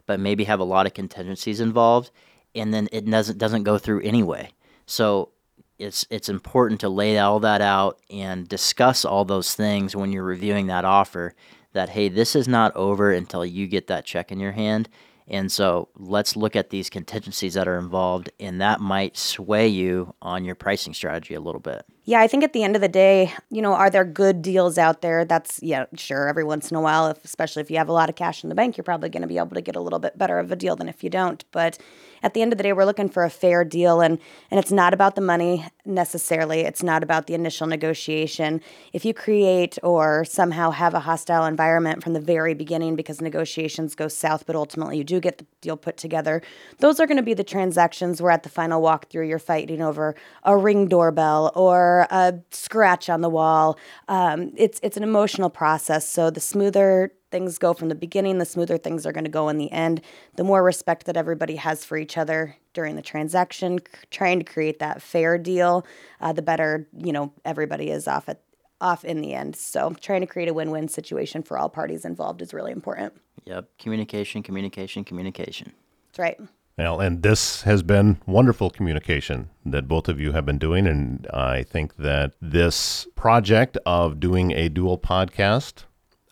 but 0.06 0.20
maybe 0.20 0.44
have 0.44 0.60
a 0.60 0.64
lot 0.64 0.86
of 0.86 0.94
contingencies 0.94 1.60
involved, 1.60 2.10
and 2.54 2.74
then 2.74 2.88
it 2.92 3.08
doesn't 3.08 3.38
doesn't 3.38 3.62
go 3.62 3.78
through 3.78 4.02
anyway. 4.02 4.50
So 4.86 5.30
it's 5.78 6.06
it's 6.10 6.28
important 6.28 6.80
to 6.80 6.88
lay 6.88 7.18
all 7.18 7.40
that 7.40 7.60
out 7.60 7.98
and 8.10 8.48
discuss 8.48 9.04
all 9.04 9.24
those 9.24 9.54
things 9.54 9.96
when 9.96 10.12
you're 10.12 10.22
reviewing 10.24 10.66
that 10.68 10.84
offer 10.84 11.34
that 11.72 11.88
hey 11.88 12.08
this 12.08 12.36
is 12.36 12.46
not 12.46 12.74
over 12.76 13.10
until 13.10 13.44
you 13.44 13.66
get 13.66 13.88
that 13.88 14.04
check 14.04 14.30
in 14.30 14.38
your 14.38 14.52
hand 14.52 14.88
and 15.28 15.50
so 15.50 15.88
let's 15.96 16.36
look 16.36 16.54
at 16.56 16.70
these 16.70 16.90
contingencies 16.90 17.54
that 17.54 17.68
are 17.68 17.78
involved 17.78 18.30
and 18.38 18.60
that 18.60 18.80
might 18.80 19.16
sway 19.16 19.66
you 19.66 20.14
on 20.20 20.44
your 20.44 20.54
pricing 20.54 20.94
strategy 20.94 21.34
a 21.34 21.40
little 21.40 21.60
bit 21.60 21.84
yeah, 22.06 22.20
I 22.20 22.26
think 22.26 22.44
at 22.44 22.52
the 22.52 22.62
end 22.62 22.76
of 22.76 22.82
the 22.82 22.88
day, 22.88 23.32
you 23.48 23.62
know, 23.62 23.72
are 23.72 23.88
there 23.88 24.04
good 24.04 24.42
deals 24.42 24.76
out 24.76 25.00
there? 25.00 25.24
That's 25.24 25.58
yeah, 25.62 25.86
sure. 25.96 26.28
Every 26.28 26.44
once 26.44 26.70
in 26.70 26.76
a 26.76 26.80
while, 26.80 27.06
if, 27.08 27.24
especially 27.24 27.62
if 27.62 27.70
you 27.70 27.78
have 27.78 27.88
a 27.88 27.94
lot 27.94 28.10
of 28.10 28.14
cash 28.14 28.42
in 28.42 28.50
the 28.50 28.54
bank, 28.54 28.76
you're 28.76 28.84
probably 28.84 29.08
going 29.08 29.22
to 29.22 29.28
be 29.28 29.38
able 29.38 29.54
to 29.54 29.62
get 29.62 29.74
a 29.74 29.80
little 29.80 29.98
bit 29.98 30.18
better 30.18 30.38
of 30.38 30.52
a 30.52 30.56
deal 30.56 30.76
than 30.76 30.88
if 30.88 31.02
you 31.02 31.08
don't. 31.08 31.42
But 31.50 31.78
at 32.24 32.32
the 32.32 32.40
end 32.40 32.52
of 32.54 32.56
the 32.56 32.64
day, 32.64 32.72
we're 32.72 32.86
looking 32.86 33.10
for 33.10 33.22
a 33.22 33.30
fair 33.30 33.64
deal, 33.64 34.00
and 34.00 34.18
and 34.50 34.58
it's 34.58 34.72
not 34.72 34.94
about 34.94 35.14
the 35.14 35.20
money 35.20 35.66
necessarily. 35.84 36.60
It's 36.60 36.82
not 36.82 37.02
about 37.02 37.26
the 37.26 37.34
initial 37.34 37.66
negotiation. 37.66 38.62
If 38.94 39.04
you 39.04 39.12
create 39.12 39.78
or 39.82 40.24
somehow 40.24 40.70
have 40.70 40.94
a 40.94 41.00
hostile 41.00 41.44
environment 41.44 42.02
from 42.02 42.14
the 42.14 42.20
very 42.20 42.54
beginning 42.54 42.96
because 42.96 43.20
negotiations 43.20 43.94
go 43.94 44.08
south, 44.08 44.46
but 44.46 44.56
ultimately 44.56 44.96
you 44.96 45.04
do 45.04 45.20
get 45.20 45.36
the 45.36 45.46
deal 45.60 45.76
put 45.76 45.98
together, 45.98 46.40
those 46.78 46.98
are 46.98 47.06
going 47.06 47.18
to 47.18 47.22
be 47.22 47.34
the 47.34 47.44
transactions 47.44 48.22
where 48.22 48.32
at 48.32 48.42
the 48.42 48.48
final 48.48 48.80
walkthrough 48.80 49.28
you're 49.28 49.38
fighting 49.38 49.82
over 49.82 50.16
a 50.44 50.56
ring 50.56 50.88
doorbell 50.88 51.52
or 51.54 52.06
a 52.10 52.32
scratch 52.50 53.10
on 53.10 53.20
the 53.20 53.28
wall. 53.28 53.78
Um, 54.08 54.52
it's 54.56 54.80
it's 54.82 54.96
an 54.96 55.02
emotional 55.02 55.50
process. 55.50 56.08
So 56.08 56.30
the 56.30 56.40
smoother 56.40 57.12
things 57.34 57.58
go 57.58 57.74
from 57.74 57.88
the 57.88 57.96
beginning, 57.96 58.38
the 58.38 58.44
smoother 58.44 58.78
things 58.78 59.04
are 59.04 59.10
going 59.10 59.24
to 59.24 59.30
go 59.30 59.48
in 59.48 59.58
the 59.58 59.72
end. 59.72 60.00
The 60.36 60.44
more 60.44 60.62
respect 60.62 61.06
that 61.06 61.16
everybody 61.16 61.56
has 61.56 61.84
for 61.84 61.96
each 61.96 62.16
other 62.16 62.54
during 62.74 62.94
the 62.94 63.02
transaction, 63.02 63.80
c- 63.80 63.84
trying 64.12 64.38
to 64.38 64.44
create 64.44 64.78
that 64.78 65.02
fair 65.02 65.36
deal, 65.36 65.84
uh, 66.20 66.32
the 66.32 66.42
better 66.42 66.86
you 66.96 67.12
know 67.12 67.32
everybody 67.44 67.90
is 67.90 68.06
off 68.06 68.28
at 68.28 68.40
off 68.80 69.04
in 69.04 69.20
the 69.20 69.34
end. 69.34 69.56
So 69.56 69.96
trying 70.00 70.20
to 70.20 70.28
create 70.28 70.48
a 70.48 70.54
win-win 70.54 70.86
situation 70.86 71.42
for 71.42 71.58
all 71.58 71.68
parties 71.68 72.04
involved 72.04 72.40
is 72.40 72.54
really 72.54 72.70
important. 72.70 73.12
Yep, 73.46 73.68
communication, 73.80 74.44
communication, 74.44 75.02
communication. 75.02 75.72
That's 76.06 76.20
right. 76.20 76.38
Well, 76.78 77.00
and 77.00 77.24
this 77.24 77.62
has 77.62 77.82
been 77.82 78.20
wonderful 78.26 78.70
communication 78.70 79.50
that 79.66 79.88
both 79.88 80.08
of 80.08 80.20
you 80.20 80.30
have 80.32 80.46
been 80.46 80.58
doing. 80.58 80.86
And 80.86 81.26
I 81.32 81.64
think 81.64 81.96
that 81.96 82.34
this 82.40 83.08
project 83.16 83.76
of 83.86 84.20
doing 84.20 84.52
a 84.52 84.68
dual 84.68 84.98
podcast, 84.98 85.84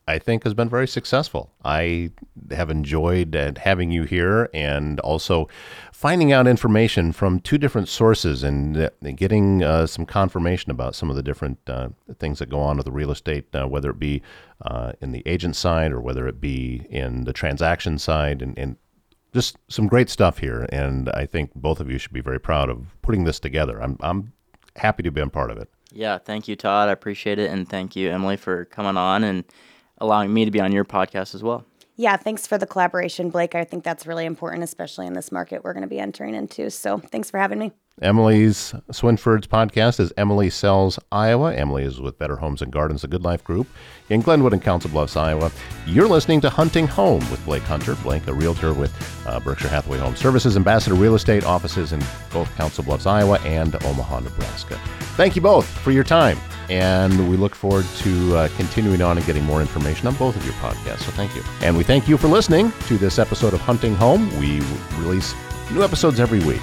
I 0.09 0.19
think, 0.19 0.45
has 0.45 0.55
been 0.55 0.69
very 0.69 0.88
successful. 0.88 1.53
I 1.65 2.11
have 2.51 2.71
enjoyed 2.71 3.37
uh, 3.37 3.53
having 3.57 3.91
you 3.91 4.03
here 4.03 4.49
and 4.53 4.99
also 5.01 5.49
finding 5.93 6.33
out 6.33 6.47
information 6.47 7.12
from 7.12 7.41
two 7.41 7.59
different 7.59 7.88
sources 7.88 8.43
and 8.43 8.77
uh, 8.77 8.91
getting 9.15 9.62
uh, 9.62 9.87
some 9.87 10.05
confirmation 10.05 10.71
about 10.71 10.95
some 10.95 11.09
of 11.09 11.17
the 11.17 11.23
different 11.23 11.59
uh, 11.69 11.88
things 12.19 12.41
that 12.41 12.51
go 12.51 12.61
on 12.61 12.77
with 12.77 12.87
the 12.87 12.93
real 12.93 13.11
estate, 13.12 13.47
uh, 13.55 13.67
whether 13.67 13.91
it 13.91 13.99
be 13.99 14.23
uh, 14.62 14.93
in 15.01 15.12
the 15.12 15.23
agent 15.27 15.55
side 15.55 15.93
or 15.93 16.01
whether 16.01 16.27
it 16.27 16.41
be 16.41 16.87
in 16.91 17.25
the 17.25 17.33
transaction 17.33 17.99
side. 17.99 18.43
And, 18.43 18.59
and 18.59 18.77
just 19.33 19.57
some 19.69 19.87
great 19.87 20.11
stuff 20.11 20.38
here, 20.38 20.67
and 20.71 21.09
I 21.11 21.27
think 21.27 21.55
both 21.55 21.81
of 21.81 21.91
you 21.91 21.99
should 21.99 22.12
be 22.12 22.21
very 22.21 22.38
proud 22.38 22.69
of 22.69 22.87
putting 23.01 23.25
this 23.25 23.41
together. 23.41 23.83
I'm 23.83 23.97
I'm 24.01 24.33
happy 24.77 25.03
to 25.05 25.11
be 25.11 25.21
a 25.21 25.27
part 25.27 25.51
of 25.51 25.57
it. 25.57 25.71
Yeah, 25.91 26.19
thank 26.19 26.49
you, 26.49 26.57
Todd. 26.57 26.88
I 26.88 26.93
appreciate 26.93 27.38
it, 27.38 27.51
and 27.51 27.69
thank 27.69 27.97
you, 27.97 28.11
Emily, 28.11 28.37
for 28.37 28.67
coming 28.67 28.97
on 28.97 29.25
and 29.25 29.45
allowing 30.03 30.35
me 30.35 30.45
to 30.45 30.51
be 30.51 30.61
on 30.61 30.73
your 30.73 30.85
podcast 30.85 31.35
as 31.35 31.43
well. 31.43 31.65
Yeah, 31.97 32.17
thanks 32.17 32.47
for 32.47 32.59
the 32.59 32.67
collaboration, 32.67 33.31
Blake. 33.31 33.55
I 33.55 33.65
think 33.65 33.85
that's 33.85 34.07
really 34.07 34.27
important, 34.27 34.65
especially 34.65 35.07
in 35.07 35.12
this 35.12 35.31
market 35.31 35.62
we're 35.62 35.73
going 35.73 35.83
to 35.83 35.88
be 35.88 35.99
entering 35.99 36.35
into. 36.35 36.71
So 36.71 36.99
thanks 36.99 37.31
for 37.31 37.38
having 37.38 37.59
me. 37.59 37.73
Emily's 38.01 38.75
Swinford's 38.91 39.47
podcast 39.47 40.01
is 40.01 40.13
Emily 40.17 40.49
Sells 40.49 40.99
Iowa. 41.13 41.55
Emily 41.55 41.85
is 41.85 42.01
with 42.01 42.19
Better 42.19 42.37
Homes 42.37 42.63
and 42.63 42.73
Gardens, 42.73 43.03
the 43.03 43.09
Good 43.09 43.23
Life 43.23 43.45
Group 43.45 43.69
in 44.09 44.23
Glenwood 44.23 44.55
and 44.55 44.63
Council 44.63 44.91
Bluffs, 44.91 45.17
Iowa. 45.17 45.53
You're 45.87 46.09
listening 46.09 46.41
to 46.41 46.51
Hunting 46.51 46.87
Home 46.87 47.21
with 47.31 47.45
Blake 47.45 47.63
Hunter. 47.65 47.95
Blake, 47.97 48.27
a 48.27 48.33
realtor 48.33 48.73
with 48.73 48.93
uh, 49.27 49.41
Berkshire 49.41 49.69
Hathaway 49.69 49.99
Home 49.99 50.17
Services, 50.17 50.57
Ambassador 50.57 50.95
Real 50.97 51.15
Estate 51.15 51.45
offices 51.45 51.93
in 51.93 52.03
both 52.33 52.53
Council 52.57 52.83
Bluffs, 52.83 53.07
Iowa 53.07 53.39
and 53.41 53.75
Omaha, 53.85 54.21
Nebraska. 54.21 54.77
Thank 55.17 55.37
you 55.37 55.43
both 55.43 55.67
for 55.67 55.91
your 55.91 56.05
time. 56.05 56.39
And 56.71 57.29
we 57.29 57.37
look 57.37 57.55
forward 57.55 57.85
to 57.99 58.37
uh, 58.37 58.49
continuing 58.57 59.03
on 59.03 59.19
and 59.19 59.27
getting 59.27 59.45
more 59.45 59.61
information 59.61 60.07
on 60.07 60.15
both 60.15 60.35
of 60.35 60.45
your 60.45 60.55
podcasts. 60.55 61.01
So 61.01 61.13
thank 61.13 61.37
you. 61.37 61.43
And 61.61 61.77
we 61.77 61.85
thank 61.85 62.09
you 62.09 62.17
for 62.17 62.29
listening 62.29 62.73
to 62.87 62.97
this 62.97 63.19
episode 63.19 63.53
of 63.53 63.61
Hunting 63.61 63.95
Home. 63.97 64.29
We 64.41 64.61
release 64.99 65.35
new 65.71 65.83
episodes 65.83 66.19
every 66.19 66.41
week. 66.41 66.63